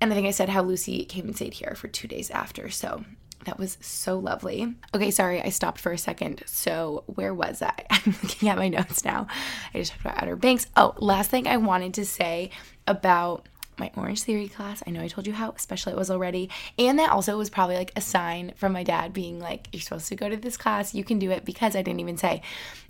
[0.00, 2.70] And I think I said how Lucy came and stayed here for two days after.
[2.70, 3.04] So
[3.44, 4.74] that was so lovely.
[4.94, 6.42] Okay, sorry, I stopped for a second.
[6.46, 7.72] So, where was I?
[7.90, 9.26] I'm looking at my notes now.
[9.72, 10.66] I just talked about Outer Banks.
[10.76, 12.50] Oh, last thing I wanted to say
[12.86, 14.82] about my Orange Theory class.
[14.86, 16.50] I know I told you how special it was already.
[16.78, 20.08] And that also was probably like a sign from my dad being like, you're supposed
[20.08, 20.94] to go to this class.
[20.94, 22.42] You can do it because I didn't even say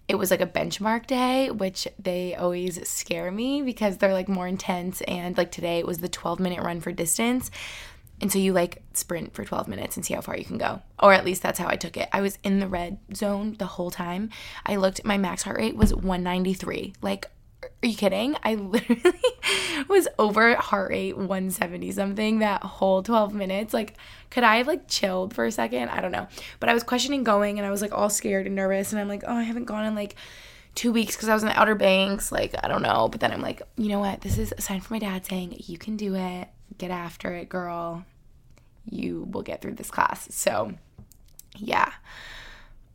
[0.09, 4.49] it was like a benchmark day, which they always scare me because they're like more
[4.49, 5.03] intense.
[5.03, 7.51] And like today, it was the 12 minute run for distance.
[8.21, 10.83] And so you like sprint for 12 minutes and see how far you can go.
[10.99, 12.09] Or at least that's how I took it.
[12.13, 14.31] I was in the red zone the whole time.
[14.67, 16.95] I looked, my max heart rate was 193.
[17.01, 17.31] Like,
[17.63, 18.37] are you kidding?
[18.43, 19.21] I literally
[19.89, 23.75] was over at heart rate 170 something that whole 12 minutes.
[23.75, 23.95] Like,
[24.31, 25.89] could I have like chilled for a second?
[25.89, 26.29] I don't know.
[26.61, 28.93] But I was questioning going and I was like all scared and nervous.
[28.93, 30.17] And I'm like, oh, I haven't gone in like
[30.75, 32.31] two weeks because I was in the Outer Banks.
[32.31, 33.09] Like, I don't know.
[33.09, 34.21] But then I'm like, you know what?
[34.21, 36.49] This is a sign from my dad saying, you can do it.
[36.79, 38.05] Get after it, girl.
[38.91, 40.29] You will get through this class.
[40.31, 40.75] So,
[41.57, 41.93] yeah.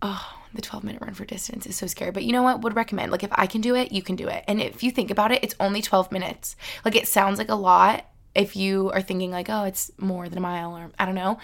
[0.03, 2.11] Oh, the 12 minute run for distance is so scary.
[2.11, 2.61] But you know what?
[2.61, 3.11] Would recommend.
[3.11, 4.43] Like, if I can do it, you can do it.
[4.47, 6.55] And if you think about it, it's only 12 minutes.
[6.83, 10.37] Like, it sounds like a lot if you are thinking, like, oh, it's more than
[10.37, 11.39] a mile or I don't know.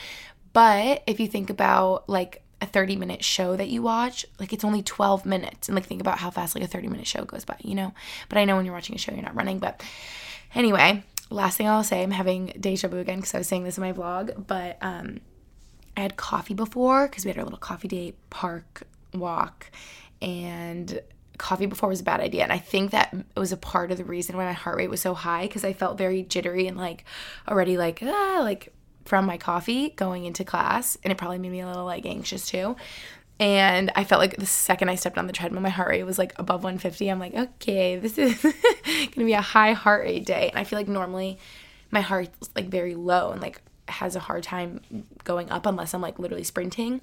[0.53, 4.65] But if you think about, like, a 30 minute show that you watch, like it's
[4.65, 5.69] only 12 minutes.
[5.69, 7.93] And like think about how fast like a 30 minute show goes by, you know?
[8.27, 9.59] But I know when you're watching a show, you're not running.
[9.59, 9.81] But
[10.53, 13.77] anyway, last thing I'll say, I'm having deja vu again because I was saying this
[13.77, 15.21] in my vlog, but um,
[15.99, 18.83] I had coffee before because we had our little coffee date, park
[19.13, 19.69] walk,
[20.21, 21.01] and
[21.38, 22.43] coffee before was a bad idea.
[22.43, 24.89] And I think that it was a part of the reason why my heart rate
[24.89, 27.03] was so high because I felt very jittery and like
[27.49, 28.71] already like, ah, like
[29.03, 30.97] from my coffee going into class.
[31.03, 32.77] And it probably made me a little like anxious too.
[33.38, 36.17] And I felt like the second I stepped on the treadmill, my heart rate was
[36.17, 37.09] like above 150.
[37.09, 38.41] I'm like, okay, this is
[39.13, 40.49] gonna be a high heart rate day.
[40.49, 41.39] And I feel like normally
[41.91, 44.82] my heart's like very low and like has a hard time
[45.23, 47.02] going up unless I'm like literally sprinting.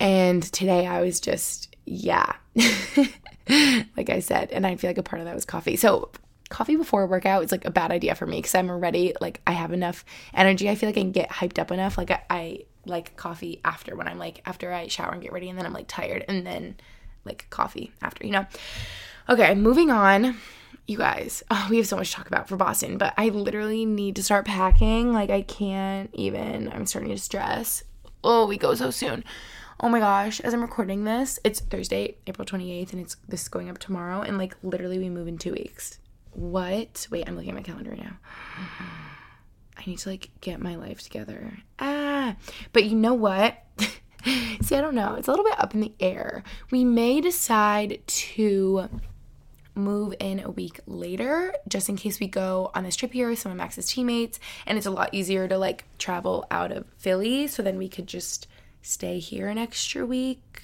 [0.00, 2.32] And today I was just, yeah,
[3.96, 5.76] like I said, and I feel like a part of that was coffee.
[5.76, 6.10] So
[6.48, 9.52] coffee before workout is like a bad idea for me because I'm already like I
[9.52, 10.68] have enough energy.
[10.68, 11.98] I feel like I can get hyped up enough.
[11.98, 15.48] Like I, I like coffee after when I'm like after I shower and get ready
[15.48, 16.76] and then I'm like tired and then
[17.24, 18.46] like coffee after, you know.
[19.28, 20.36] Okay, moving on.
[20.88, 23.84] You guys, oh, we have so much to talk about for Boston, but I literally
[23.84, 25.12] need to start packing.
[25.12, 26.72] Like I can't even.
[26.72, 27.84] I'm starting to stress.
[28.24, 29.22] Oh, we go so soon.
[29.80, 33.48] Oh my gosh, as I'm recording this, it's Thursday, April 28th, and it's this is
[33.48, 35.98] going up tomorrow, and like literally we move in two weeks.
[36.32, 37.06] What?
[37.10, 38.16] Wait, I'm looking at my calendar now.
[39.76, 41.58] I need to like get my life together.
[41.78, 42.36] Ah,
[42.72, 43.62] but you know what?
[44.62, 45.16] See, I don't know.
[45.16, 46.42] It's a little bit up in the air.
[46.70, 48.88] We may decide to
[49.78, 53.38] move in a week later just in case we go on this trip here with
[53.38, 54.38] some of Max's teammates.
[54.66, 58.06] And it's a lot easier to like travel out of Philly so then we could
[58.06, 58.46] just
[58.82, 60.62] stay here an extra week.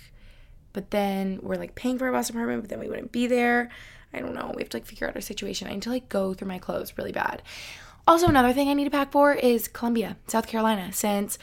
[0.73, 3.71] But then we're like paying for a bus apartment but then we wouldn't be there.
[4.13, 4.53] I don't know.
[4.55, 5.69] We have to like figure out our situation.
[5.69, 7.43] I need to like go through my clothes really bad.
[8.07, 11.39] Also, another thing I need to pack for is Columbia, South Carolina, since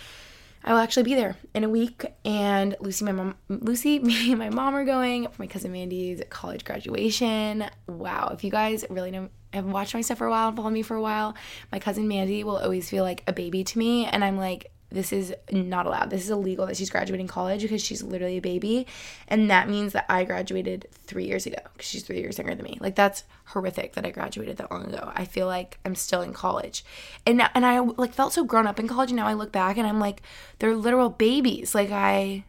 [0.63, 2.06] I will actually be there in a week.
[2.24, 6.21] And Lucy, my mom, Lucy, me, and my mom are going for my cousin Mandy's
[6.30, 7.65] college graduation.
[7.88, 8.30] Wow!
[8.34, 10.82] If you guys really know, have watched my stuff for a while and followed me
[10.82, 11.36] for a while,
[11.71, 15.14] my cousin Mandy will always feel like a baby to me, and I'm like this
[15.14, 16.10] is not allowed.
[16.10, 18.86] This is illegal that she's graduating college because she's literally a baby.
[19.28, 22.66] And that means that I graduated three years ago because she's three years younger than
[22.66, 22.78] me.
[22.82, 25.12] Like, that's horrific that I graduated that long ago.
[25.16, 26.84] I feel like I'm still in college.
[27.26, 29.12] And, and I like felt so grown up in college.
[29.12, 30.22] And now I look back and I'm like,
[30.60, 31.74] they're literal babies.
[31.74, 32.44] Like, I.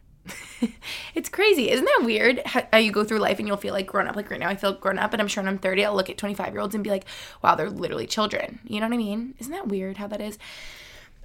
[1.14, 1.68] it's crazy.
[1.68, 4.14] Isn't that weird how you go through life and you'll feel like grown up?
[4.14, 6.10] Like right now, I feel grown up, and I'm sure when I'm 30, I'll look
[6.10, 7.06] at 25 year olds and be like,
[7.42, 8.60] wow, they're literally children.
[8.62, 9.34] You know what I mean?
[9.40, 10.38] Isn't that weird how that is?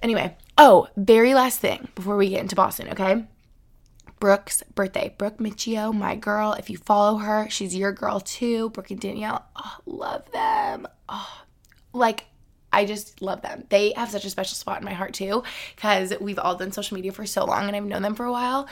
[0.02, 3.24] Anyway, oh, very last thing before we get into Boston, okay?
[4.20, 5.14] Brooke's birthday.
[5.16, 6.52] Brooke Miccio, my girl.
[6.52, 8.70] If you follow her, she's your girl too.
[8.70, 10.86] Brooke and Danielle, oh, love them.
[11.08, 11.42] Oh,
[11.92, 12.26] like,
[12.72, 13.64] I just love them.
[13.70, 15.42] They have such a special spot in my heart too,
[15.74, 18.32] because we've all done social media for so long and I've known them for a
[18.32, 18.68] while.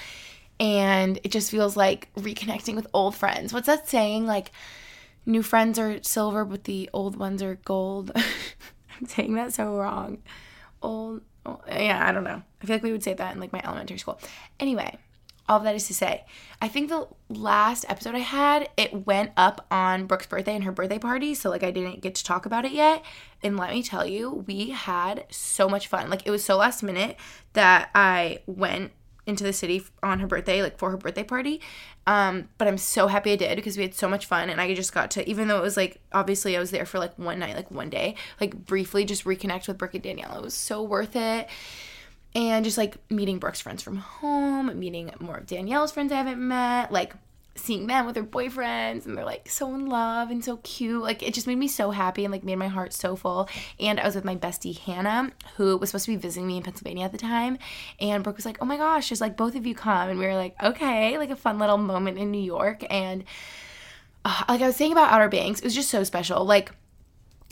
[0.58, 3.52] And it just feels like reconnecting with old friends.
[3.52, 4.26] What's that saying?
[4.26, 4.52] Like,
[5.26, 8.12] new friends are silver, but the old ones are gold.
[9.00, 10.18] I'm saying that so wrong
[10.86, 11.60] old, old.
[11.68, 12.42] Yeah, I don't know.
[12.62, 14.18] I feel like we would say that in like my elementary school.
[14.60, 14.96] Anyway,
[15.48, 16.24] all that is to say,
[16.60, 20.72] I think the last episode I had, it went up on Brooke's birthday and her
[20.72, 21.34] birthday party.
[21.34, 23.04] So, like, I didn't get to talk about it yet.
[23.42, 26.10] And let me tell you, we had so much fun.
[26.10, 27.16] Like, it was so last minute
[27.52, 28.92] that I went
[29.26, 31.60] into the city on her birthday, like for her birthday party.
[32.06, 34.72] Um, but I'm so happy I did because we had so much fun and I
[34.74, 37.38] just got to, even though it was like, obviously I was there for like one
[37.38, 40.38] night, like one day, like briefly just reconnect with Brooke and Danielle.
[40.38, 41.48] It was so worth it
[42.36, 46.46] and just like meeting Brooke's friends from home, meeting more of Danielle's friends I haven't
[46.46, 47.14] met, like
[47.56, 51.02] seeing them with their boyfriends and they're like so in love and so cute.
[51.02, 53.48] Like it just made me so happy and like made my heart so full.
[53.80, 56.62] And I was with my bestie Hannah, who was supposed to be visiting me in
[56.62, 57.58] Pennsylvania at the time.
[58.00, 60.08] And Brooke was like, Oh my gosh, just like both of you come.
[60.08, 62.84] And we were like, Okay, like a fun little moment in New York.
[62.90, 63.24] And
[64.24, 66.44] uh, like I was saying about Outer Banks, it was just so special.
[66.44, 66.72] Like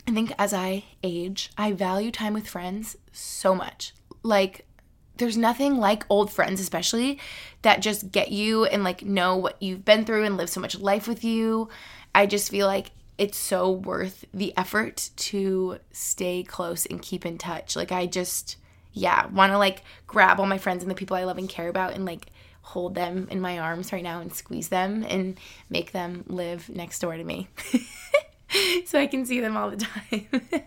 [0.07, 3.93] I think as I age, I value time with friends so much.
[4.23, 4.65] Like
[5.17, 7.19] there's nothing like old friends especially
[7.61, 10.77] that just get you and like know what you've been through and live so much
[10.79, 11.69] life with you.
[12.13, 17.37] I just feel like it's so worth the effort to stay close and keep in
[17.37, 17.75] touch.
[17.75, 18.57] Like i just
[18.93, 21.67] yeah want to like grab all my friends and the people i love and care
[21.67, 22.27] about and like
[22.61, 25.37] hold them in my arms right now and squeeze them and
[25.69, 27.47] make them live next door to me.
[28.85, 30.27] So i can see them all the time.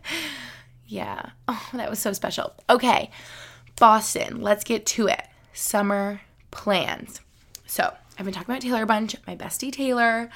[0.91, 1.31] Yeah.
[1.47, 2.55] Oh that was so special.
[2.69, 3.11] Okay
[3.79, 5.23] Boston, let's get to it.
[5.53, 6.21] Summer
[6.51, 7.21] plans.
[7.67, 10.31] So, I've been talking about Taylor a bunch, my bestie Taylor.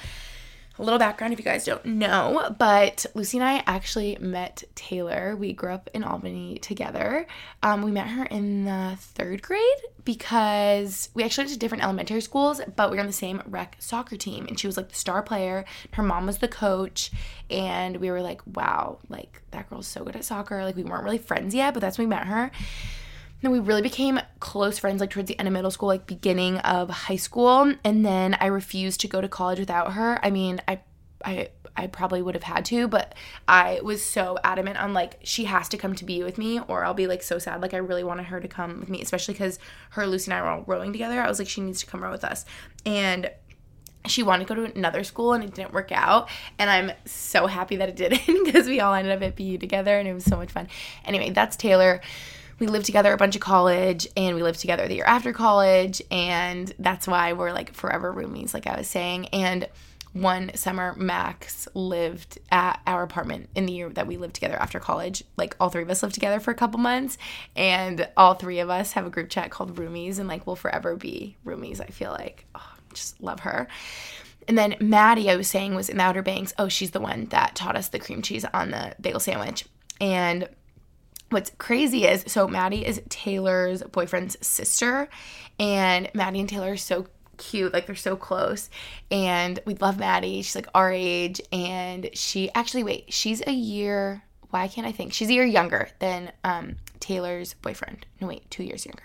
[0.79, 5.37] A little background if you guys don't know, but Lucy and I actually met Taylor.
[5.37, 7.27] We grew up in Albany together.
[7.63, 9.61] Um, we met her in the third grade
[10.05, 13.77] because we actually went to different elementary schools, but we were on the same rec
[13.81, 14.47] soccer team.
[14.47, 15.67] And she was like the star player.
[15.93, 17.11] Her mom was the coach.
[17.51, 20.65] And we were like, wow, like that girl's so good at soccer.
[20.65, 22.51] Like we weren't really friends yet, but that's when we met her.
[23.43, 26.59] No, we really became close friends like towards the end of middle school, like beginning
[26.59, 27.75] of high school.
[27.85, 30.25] And then I refused to go to college without her.
[30.25, 30.81] I mean, I
[31.25, 33.15] I I probably would have had to, but
[33.49, 36.85] I was so adamant on like she has to come to be with me or
[36.85, 37.63] I'll be like so sad.
[37.63, 39.59] Like I really wanted her to come with me, especially because
[39.91, 41.21] her, Lucy, and I were all rowing together.
[41.21, 42.45] I was like, she needs to come row with us.
[42.85, 43.31] And
[44.07, 46.29] she wanted to go to another school and it didn't work out.
[46.59, 49.99] And I'm so happy that it didn't because we all ended up at BU together
[49.99, 50.69] and it was so much fun.
[51.05, 52.01] Anyway, that's Taylor
[52.63, 56.01] we lived together a bunch of college and we lived together the year after college
[56.13, 59.69] and that's why we're like forever roomies like i was saying and
[60.13, 64.79] one summer max lived at our apartment in the year that we lived together after
[64.79, 67.19] college like all three of us lived together for a couple months
[67.57, 70.95] and all three of us have a group chat called roomies and like we'll forever
[70.95, 73.67] be roomies i feel like oh, just love her
[74.49, 76.53] and then Maddie, I was saying, was in the Outer Banks.
[76.59, 79.67] Oh, she's the one that taught us the cream cheese on the bagel sandwich.
[80.01, 80.49] And
[81.33, 85.09] what's crazy is so Maddie is Taylor's boyfriend's sister,
[85.59, 87.07] and Maddie and Taylor are so
[87.39, 88.71] cute, like they're so close.
[89.11, 90.43] And we love Maddie.
[90.43, 94.23] She's like our age, and she actually wait, she's a year.
[94.51, 95.15] Why can't I think?
[95.15, 98.05] She's a year younger than um, Taylor's boyfriend.
[98.21, 99.03] No, wait, two years younger.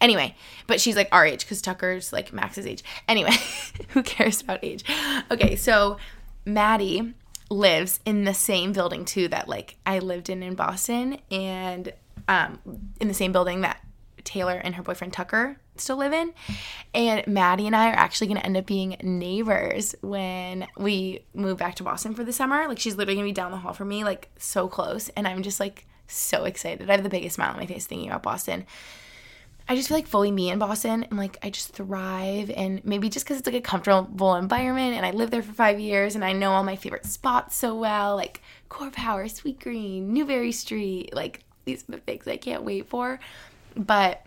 [0.00, 0.34] Anyway,
[0.66, 2.82] but she's like our age because Tucker's like Max's age.
[3.06, 3.30] Anyway,
[3.90, 4.84] who cares about age?
[5.30, 5.98] Okay, so
[6.44, 7.14] Maddie
[7.50, 11.92] lives in the same building too that like I lived in in Boston and
[12.28, 12.58] um
[13.00, 13.80] in the same building that
[14.24, 16.32] Taylor and her boyfriend Tucker still live in.
[16.94, 21.56] And Maddie and I are actually going to end up being neighbors when we move
[21.58, 22.68] back to Boston for the summer.
[22.68, 25.26] Like she's literally going to be down the hall from me, like so close, and
[25.26, 26.88] I'm just like so excited.
[26.88, 28.66] I have the biggest smile on my face thinking about Boston.
[29.70, 33.10] I just feel like fully me in Boston and like I just thrive and maybe
[33.10, 36.24] just because it's like a comfortable environment and I lived there for five years and
[36.24, 38.40] I know all my favorite spots so well, like
[38.70, 43.20] Core Power, Sweet Green, Newbury Street, like these are the things I can't wait for.
[43.76, 44.24] But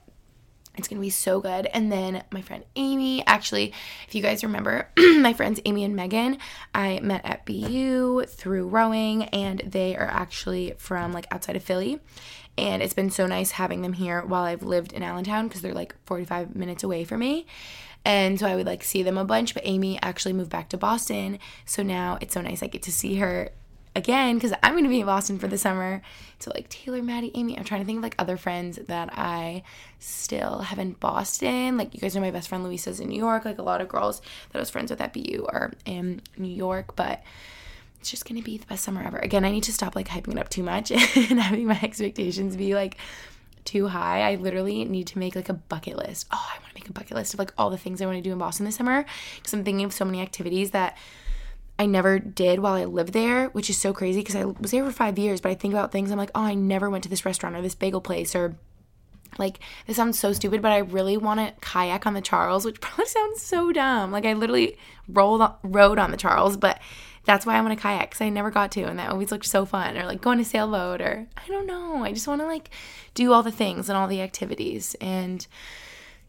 [0.78, 1.66] it's gonna be so good.
[1.66, 3.74] And then my friend Amy, actually,
[4.08, 6.38] if you guys remember, my friends Amy and Megan,
[6.74, 12.00] I met at BU through rowing, and they are actually from like outside of Philly
[12.58, 15.74] and it's been so nice having them here while I've lived in Allentown because they're
[15.74, 17.46] like 45 minutes away from me.
[18.04, 20.78] And so I would like see them a bunch, but Amy actually moved back to
[20.78, 21.40] Boston.
[21.66, 23.52] So now it's so nice I get to see her
[23.96, 26.02] again because I'm going to be in Boston for the summer.
[26.40, 29.64] So like Taylor, Maddie, Amy, I'm trying to think of like other friends that I
[30.00, 31.78] still have in Boston.
[31.78, 33.46] Like you guys know my best friend Louisa's in New York.
[33.46, 34.22] Like a lot of girls
[34.52, 37.22] that I was friends with at BU are in New York, but
[38.02, 39.20] it's just gonna be the best summer ever.
[39.20, 42.56] Again, I need to stop like hyping it up too much and having my expectations
[42.56, 42.98] be like
[43.64, 44.22] too high.
[44.22, 46.26] I literally need to make like a bucket list.
[46.32, 48.18] Oh, I want to make a bucket list of like all the things I want
[48.18, 50.98] to do in Boston this summer because I'm thinking of so many activities that
[51.78, 54.84] I never did while I lived there, which is so crazy because I was there
[54.84, 55.40] for five years.
[55.40, 57.62] But I think about things, I'm like, oh, I never went to this restaurant or
[57.62, 58.56] this bagel place or
[59.38, 62.82] like this sounds so stupid, but I really want to kayak on the Charles, which
[62.82, 64.12] probably sounds so dumb.
[64.12, 64.76] Like I literally
[65.08, 66.80] rolled rowed on the Charles, but
[67.26, 69.46] that's why I want to kayak because I never got to, and that always looked
[69.46, 69.98] so fun.
[69.98, 72.04] Or like going to sailboat, or I don't know.
[72.04, 72.70] I just want to like
[73.14, 75.46] do all the things and all the activities and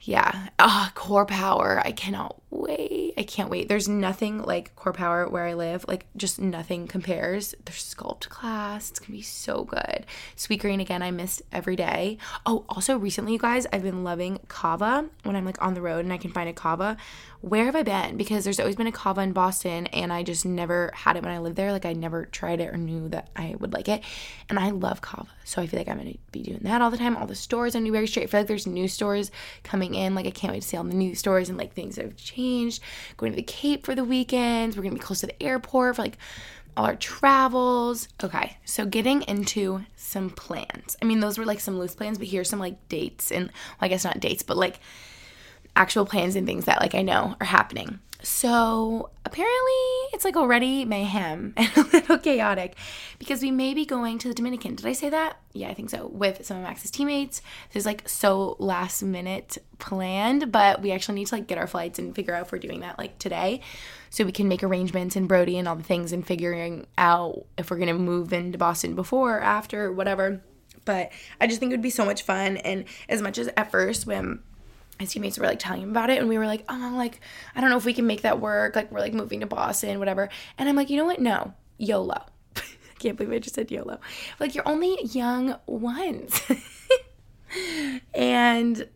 [0.00, 0.48] yeah.
[0.58, 1.80] Ah, oh, core power.
[1.84, 3.14] I cannot wait.
[3.16, 3.68] I can't wait.
[3.68, 5.84] There's nothing like core power where I live.
[5.88, 7.54] Like just nothing compares.
[7.64, 8.90] There's sculpt class.
[8.90, 10.06] It's gonna be so good.
[10.36, 12.18] Sweetgreen again, I missed every day.
[12.44, 16.04] Oh, also recently, you guys, I've been loving Cava when I'm like on the road
[16.04, 16.96] and I can find a Cava
[17.42, 18.16] where have I been?
[18.16, 21.32] Because there's always been a Cava in Boston and I just never had it when
[21.32, 21.72] I lived there.
[21.72, 24.02] Like I never tried it or knew that I would like it.
[24.48, 25.28] And I love Cava.
[25.42, 27.16] So I feel like I'm gonna be doing that all the time.
[27.16, 28.22] All the stores on Newbury Street.
[28.22, 29.32] I feel like there's new stores
[29.64, 30.14] coming in.
[30.14, 32.16] Like I can't wait to see all the new stores and like things that have
[32.16, 32.41] changed.
[33.16, 34.76] Going to the Cape for the weekends.
[34.76, 36.18] We're gonna be close to the airport for like
[36.76, 38.08] all our travels.
[38.22, 40.96] Okay, so getting into some plans.
[41.00, 43.76] I mean, those were like some loose plans, but here's some like dates and well,
[43.82, 44.80] I guess not dates, but like
[45.76, 47.98] actual plans and things that like I know are happening.
[48.22, 49.72] So apparently
[50.12, 52.76] it's like already mayhem and a little chaotic
[53.18, 54.76] because we may be going to the Dominican.
[54.76, 55.38] Did I say that?
[55.52, 56.06] Yeah, I think so.
[56.06, 57.42] With some of Max's teammates.
[57.72, 61.66] This is like so last minute planned, but we actually need to like get our
[61.66, 63.60] flights and figure out if we're doing that like today.
[64.10, 67.70] So we can make arrangements and Brody and all the things and figuring out if
[67.70, 70.42] we're gonna move into Boston before or after, whatever.
[70.84, 72.56] But I just think it would be so much fun.
[72.58, 74.40] And as much as at first when
[75.02, 77.20] his teammates were like telling him about it and we were like oh like
[77.54, 79.98] i don't know if we can make that work like we're like moving to boston
[79.98, 80.28] whatever.
[80.58, 81.20] And i'm like you know what?
[81.20, 81.54] No.
[81.78, 82.24] Yolo.
[82.56, 82.62] I
[82.98, 84.00] can't believe i just said yolo.
[84.40, 86.42] Like you're only young once.
[88.14, 88.88] And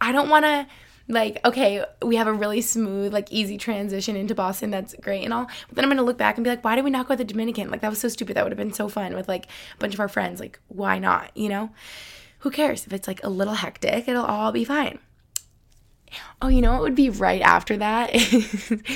[0.00, 0.66] i don't want to
[1.08, 5.32] like okay we have a really smooth like easy transition into boston that's great and
[5.32, 7.14] all but then i'm gonna look back and be like why did we not go
[7.14, 7.70] to the dominican?
[7.70, 8.36] Like that was so stupid.
[8.36, 10.40] That would have been so fun with like a bunch of our friends.
[10.40, 11.70] Like why not you know?
[12.40, 12.86] Who cares?
[12.86, 14.98] If it's like a little hectic it'll all be fine
[16.42, 18.12] Oh, you know what would be right after that?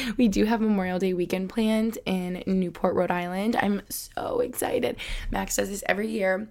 [0.17, 3.57] we do have Memorial Day weekend planned in Newport, Rhode Island.
[3.57, 4.97] I'm so excited.
[5.31, 6.49] Max does this every year.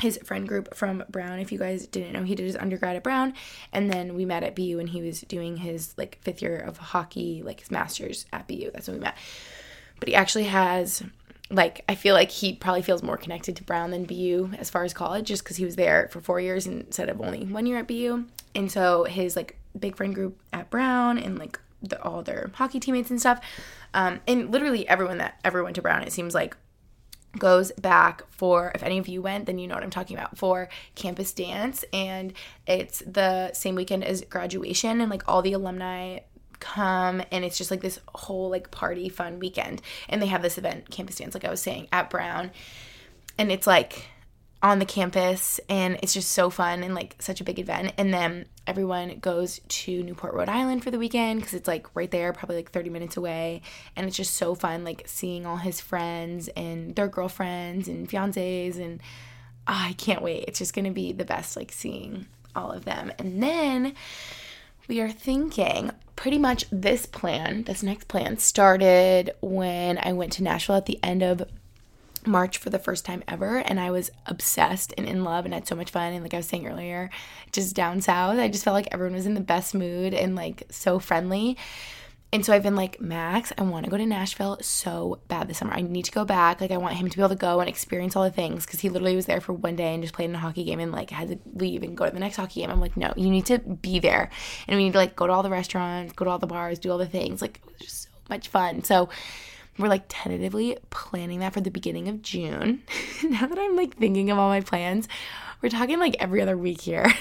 [0.00, 3.02] His friend group from Brown, if you guys didn't know, he did his undergrad at
[3.02, 3.32] Brown,
[3.72, 6.76] and then we met at BU and he was doing his like fifth year of
[6.76, 8.72] hockey, like his master's at BU.
[8.72, 9.16] That's when we met.
[9.98, 11.02] But he actually has
[11.50, 14.84] like I feel like he probably feels more connected to Brown than BU as far
[14.84, 17.78] as college, just because he was there for four years instead of only one year
[17.78, 18.24] at BU.
[18.54, 22.80] And so his like big friend group at Brown and like the, all their hockey
[22.80, 23.40] teammates and stuff.
[23.94, 26.56] Um, and literally everyone that ever went to Brown, it seems like
[27.38, 30.38] goes back for if any of you went then you know what i'm talking about
[30.38, 31.84] for campus dance.
[31.92, 32.32] And
[32.66, 36.20] it's the same weekend as graduation and like all the alumni
[36.58, 39.82] come and it's just like this whole like party fun weekend.
[40.08, 42.50] And they have this event campus dance like i was saying at brown.
[43.38, 44.06] And it's like
[44.62, 48.12] on the campus and it's just so fun and like such a big event and
[48.12, 52.32] then everyone goes to Newport, Rhode Island for the weekend because it's like right there,
[52.32, 53.62] probably like 30 minutes away.
[53.94, 58.76] And it's just so fun, like seeing all his friends and their girlfriends and fiancés.
[58.76, 59.00] And
[59.68, 60.44] oh, I can't wait.
[60.48, 63.12] It's just going to be the best, like seeing all of them.
[63.18, 63.94] And then
[64.88, 70.42] we are thinking pretty much this plan, this next plan started when I went to
[70.42, 71.42] Nashville at the end of
[72.26, 75.66] March for the first time ever and I was obsessed and in love and had
[75.66, 76.12] so much fun.
[76.12, 77.10] And like I was saying earlier
[77.52, 80.64] just down south I just felt like everyone was in the best mood and like
[80.70, 81.56] so friendly.
[82.32, 85.58] And so I've been like Max I want to go to Nashville so bad this
[85.58, 85.72] summer.
[85.72, 86.60] I need to go back.
[86.60, 88.66] Like I want him to be able to go and experience all the things.
[88.66, 90.80] Because he literally was there for one day and just played in a hockey game
[90.80, 92.70] and like had to leave and go to the next hockey game.
[92.70, 94.28] I'm like no you need to be there.
[94.66, 96.78] And we need to like go to all the restaurants go to all the bars
[96.78, 97.40] do all the things.
[97.40, 98.82] Like it was just so much fun.
[98.82, 99.08] So
[99.78, 102.82] we're like tentatively planning that for the beginning of June.
[103.24, 105.08] now that I'm like thinking of all my plans,
[105.62, 107.12] we're talking like every other week here.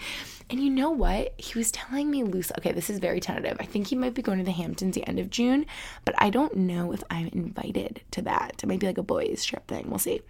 [0.50, 1.34] and you know what?
[1.38, 2.52] He was telling me loose.
[2.58, 3.56] Okay, this is very tentative.
[3.60, 5.66] I think he might be going to the Hamptons the end of June,
[6.04, 8.62] but I don't know if I'm invited to that.
[8.62, 9.86] It might be like a boys' trip thing.
[9.88, 10.22] We'll see.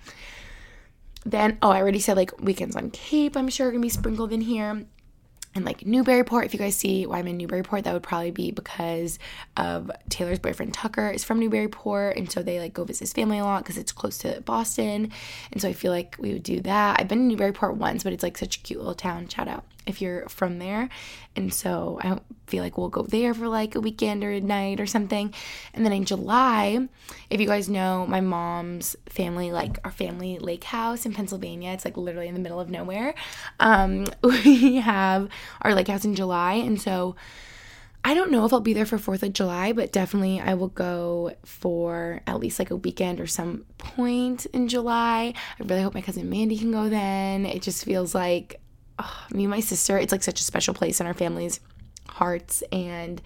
[1.25, 4.33] Then, oh, I already said like weekends on Cape, I'm sure are gonna be sprinkled
[4.33, 4.87] in here
[5.57, 6.45] and like Newburyport.
[6.45, 9.19] If you guys see why I'm in Newburyport, that would probably be because
[9.57, 13.39] of Taylor's boyfriend Tucker is from Newburyport, and so they like go visit his family
[13.39, 15.11] a lot because it's close to Boston,
[15.53, 17.01] and so I feel like we would do that.
[17.01, 19.29] I've been in Newburyport once, but it's like such a cute little town.
[19.29, 20.89] Shout out if you're from there.
[21.35, 24.41] And so I don't feel like we'll go there for like a weekend or a
[24.41, 25.33] night or something.
[25.75, 26.89] And then in July,
[27.31, 31.85] if you guys know my mom's family, like our family lake house in Pennsylvania, it's
[31.85, 33.15] like literally in the middle of nowhere.
[33.61, 35.29] Um, we have
[35.63, 36.55] our lake house in July.
[36.55, 37.17] And so
[38.07, 40.69] I don't know if I'll be there for 4th of July, but definitely I will
[40.69, 45.35] go for at least like a weekend or some point in July.
[45.59, 47.45] I really hope my cousin Mandy can go then.
[47.47, 48.61] It just feels like
[48.99, 51.61] oh, me and my sister, it's like such a special place in our family's
[52.09, 52.63] hearts.
[52.73, 53.21] And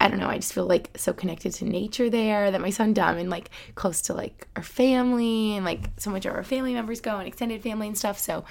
[0.00, 2.94] I don't know, I just feel like so connected to nature there that my son
[2.94, 6.74] Dom and like close to like our family and like so much of our family
[6.74, 8.18] members go and extended family and stuff.
[8.18, 8.44] So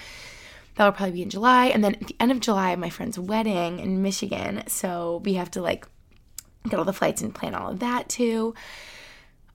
[0.75, 1.67] that'll probably be in July.
[1.67, 4.63] And then at the end of July, my friend's wedding in Michigan.
[4.67, 5.87] So we have to like
[6.69, 8.53] get all the flights and plan all of that too.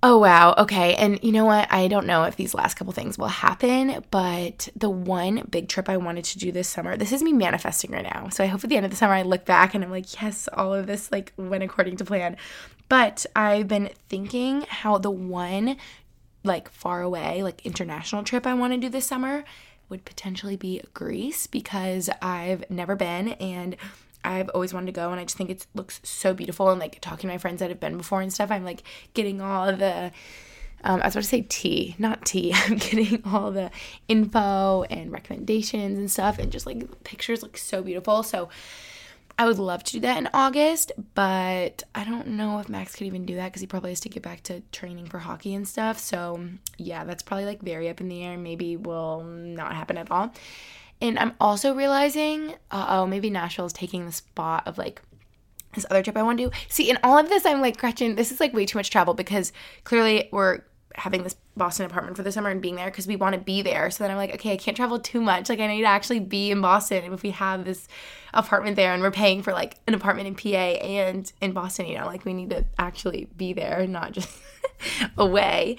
[0.05, 0.55] Oh, wow.
[0.59, 0.97] Okay.
[0.97, 1.73] And you know what?
[1.73, 5.89] I don't know if these last couple things will happen, but the one big trip
[5.89, 8.29] I wanted to do this summer, this is me manifesting right now.
[8.31, 10.21] So I hope at the end of the summer I look back and I'm like,
[10.21, 12.37] yes, all of this like went according to plan.
[12.89, 15.77] But I've been thinking how the one
[16.43, 19.45] like far away, like international trip I want to do this summer
[19.89, 23.77] would potentially be Greece because I've never been and
[24.25, 27.01] I've always wanted to go and I just think it looks so beautiful and like
[27.01, 28.83] talking to my friends that have been before and stuff, I'm like
[29.15, 30.13] getting all the
[30.85, 32.53] um, I was about to say tea, not tea.
[32.57, 33.71] I'm getting all the
[34.09, 38.23] info and recommendations and stuff, and just like pictures look so beautiful.
[38.23, 38.49] So
[39.39, 43.07] I would love to do that in August, but I don't know if Max could
[43.07, 45.67] even do that because he probably has to get back to training for hockey and
[45.67, 45.99] stuff.
[45.99, 46.45] So
[46.79, 48.37] yeah, that's probably like very up in the air.
[48.37, 50.33] Maybe will not happen at all.
[51.03, 55.03] And I'm also realizing, oh, maybe Nashville is taking the spot of like
[55.75, 56.51] this other trip I want to do.
[56.69, 59.13] See, in all of this, I'm like, Gretchen, this is like way too much travel
[59.13, 60.61] because clearly we're
[60.95, 63.63] having this Boston apartment for the summer and being there because we want to be
[63.63, 63.91] there.
[63.91, 65.49] So then I'm like, okay, I can't travel too much.
[65.49, 67.03] Like, I need to actually be in Boston.
[67.03, 67.89] And if we have this
[68.33, 71.99] apartment there and we're paying for like an apartment in PA and in Boston, you
[71.99, 74.39] know, like we need to actually be there and not just
[75.17, 75.79] away.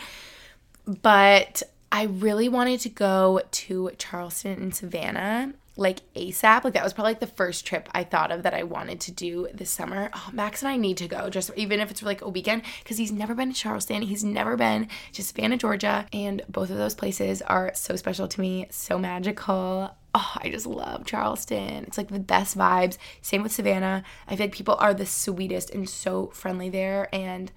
[0.86, 1.63] But
[1.94, 6.64] I really wanted to go to Charleston and Savannah like ASAP.
[6.64, 9.12] Like that was probably like the first trip I thought of that I wanted to
[9.12, 10.10] do this summer.
[10.12, 12.64] Oh, Max and I need to go just even if it's for like a weekend
[12.84, 14.02] because he's never been to Charleston.
[14.02, 18.41] He's never been to Savannah, Georgia, and both of those places are so special to
[18.41, 19.96] me, so magical.
[20.16, 21.86] Oh, I just love Charleston.
[21.86, 22.98] It's like the best vibes.
[23.22, 24.04] Same with Savannah.
[24.28, 27.52] I feel like people are the sweetest and so friendly there and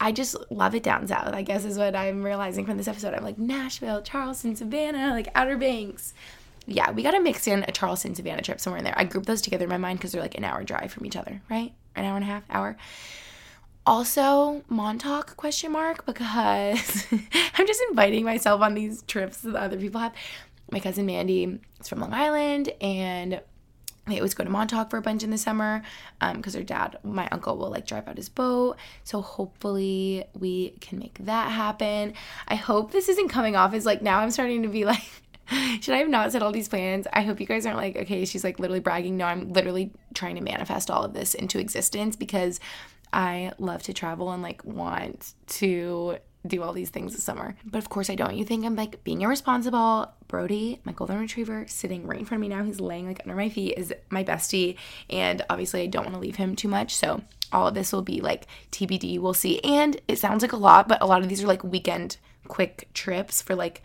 [0.00, 3.14] I just love it down south, I guess is what I'm realizing from this episode.
[3.14, 6.14] I'm like Nashville, Charleston, Savannah, like Outer Banks.
[6.66, 8.94] Yeah, we gotta mix in a Charleston, Savannah trip somewhere in there.
[8.96, 11.16] I group those together in my mind because they're like an hour drive from each
[11.16, 11.72] other, right?
[11.96, 12.76] An hour and a half, hour.
[13.86, 17.06] Also, Montauk question mark because
[17.56, 20.12] I'm just inviting myself on these trips that other people have.
[20.70, 23.40] My cousin Mandy is from Long Island and
[24.10, 25.82] they always go to Montauk for a bunch in the summer
[26.20, 28.76] because um, their dad, my uncle, will like drive out his boat.
[29.04, 32.14] So hopefully we can make that happen.
[32.46, 35.02] I hope this isn't coming off as like now I'm starting to be like,
[35.80, 37.06] should I have not said all these plans?
[37.12, 39.16] I hope you guys aren't like, okay, she's like literally bragging.
[39.16, 42.60] No, I'm literally trying to manifest all of this into existence because
[43.12, 47.56] I love to travel and like want to do all these things this summer.
[47.64, 48.36] But of course I don't.
[48.36, 50.10] You think I'm like being irresponsible.
[50.28, 52.64] Brody, my golden retriever, sitting right in front of me now.
[52.64, 54.76] He's laying like under my feet, is my bestie.
[55.10, 56.94] And obviously I don't want to leave him too much.
[56.94, 57.22] So
[57.52, 59.18] all of this will be like TBD.
[59.18, 59.60] We'll see.
[59.60, 62.88] And it sounds like a lot, but a lot of these are like weekend quick
[62.94, 63.82] trips for like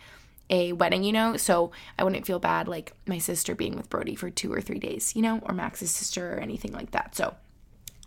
[0.49, 1.37] a wedding, you know?
[1.37, 4.79] So I wouldn't feel bad like my sister being with Brody for two or three
[4.79, 7.15] days, you know, or Max's sister or anything like that.
[7.15, 7.35] So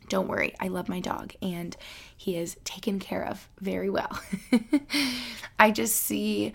[0.09, 1.77] don't worry, I love my dog and
[2.17, 4.21] he is taken care of very well.
[5.59, 6.53] I just see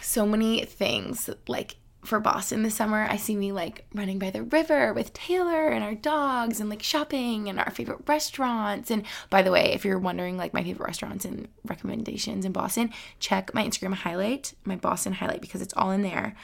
[0.00, 3.06] so many things like for Boston this summer.
[3.08, 6.82] I see me like running by the river with Taylor and our dogs and like
[6.82, 8.90] shopping and our favorite restaurants.
[8.90, 12.90] And by the way, if you're wondering like my favorite restaurants and recommendations in Boston,
[13.20, 16.34] check my Instagram highlight, my Boston highlight, because it's all in there.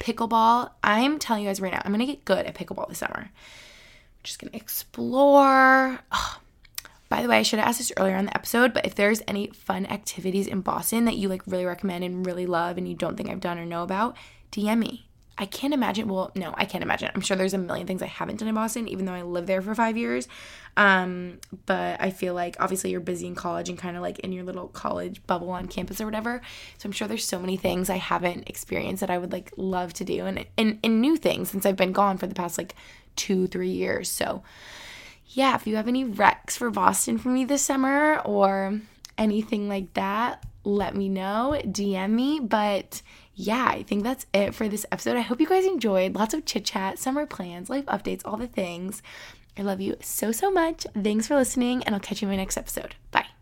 [0.00, 3.30] Pickleball, I'm telling you guys right now, I'm gonna get good at pickleball this summer
[4.24, 6.00] just gonna explore.
[6.10, 6.38] Oh,
[7.08, 9.22] by the way, I should have asked this earlier on the episode, but if there's
[9.28, 12.94] any fun activities in Boston that you like really recommend and really love and you
[12.94, 14.16] don't think I've done or know about,
[14.50, 15.06] DM me.
[15.36, 16.08] I can't imagine.
[16.08, 17.10] Well, no, I can't imagine.
[17.12, 19.48] I'm sure there's a million things I haven't done in Boston, even though I lived
[19.48, 20.28] there for five years.
[20.76, 24.32] Um, but I feel like obviously you're busy in college and kind of like in
[24.32, 26.40] your little college bubble on campus or whatever.
[26.78, 29.92] So I'm sure there's so many things I haven't experienced that I would like love
[29.94, 32.74] to do and and, and new things since I've been gone for the past like
[33.16, 34.08] two, three years.
[34.08, 34.42] So,
[35.28, 38.80] yeah, if you have any recs for Boston for me this summer or
[39.18, 41.60] anything like that, let me know.
[41.64, 42.40] DM me.
[42.40, 43.02] But
[43.34, 45.16] yeah, I think that's it for this episode.
[45.16, 46.14] I hope you guys enjoyed.
[46.14, 49.02] Lots of chit chat, summer plans, life updates, all the things.
[49.56, 50.86] I love you so, so much.
[51.00, 52.96] Thanks for listening, and I'll catch you in my next episode.
[53.12, 53.33] Bye.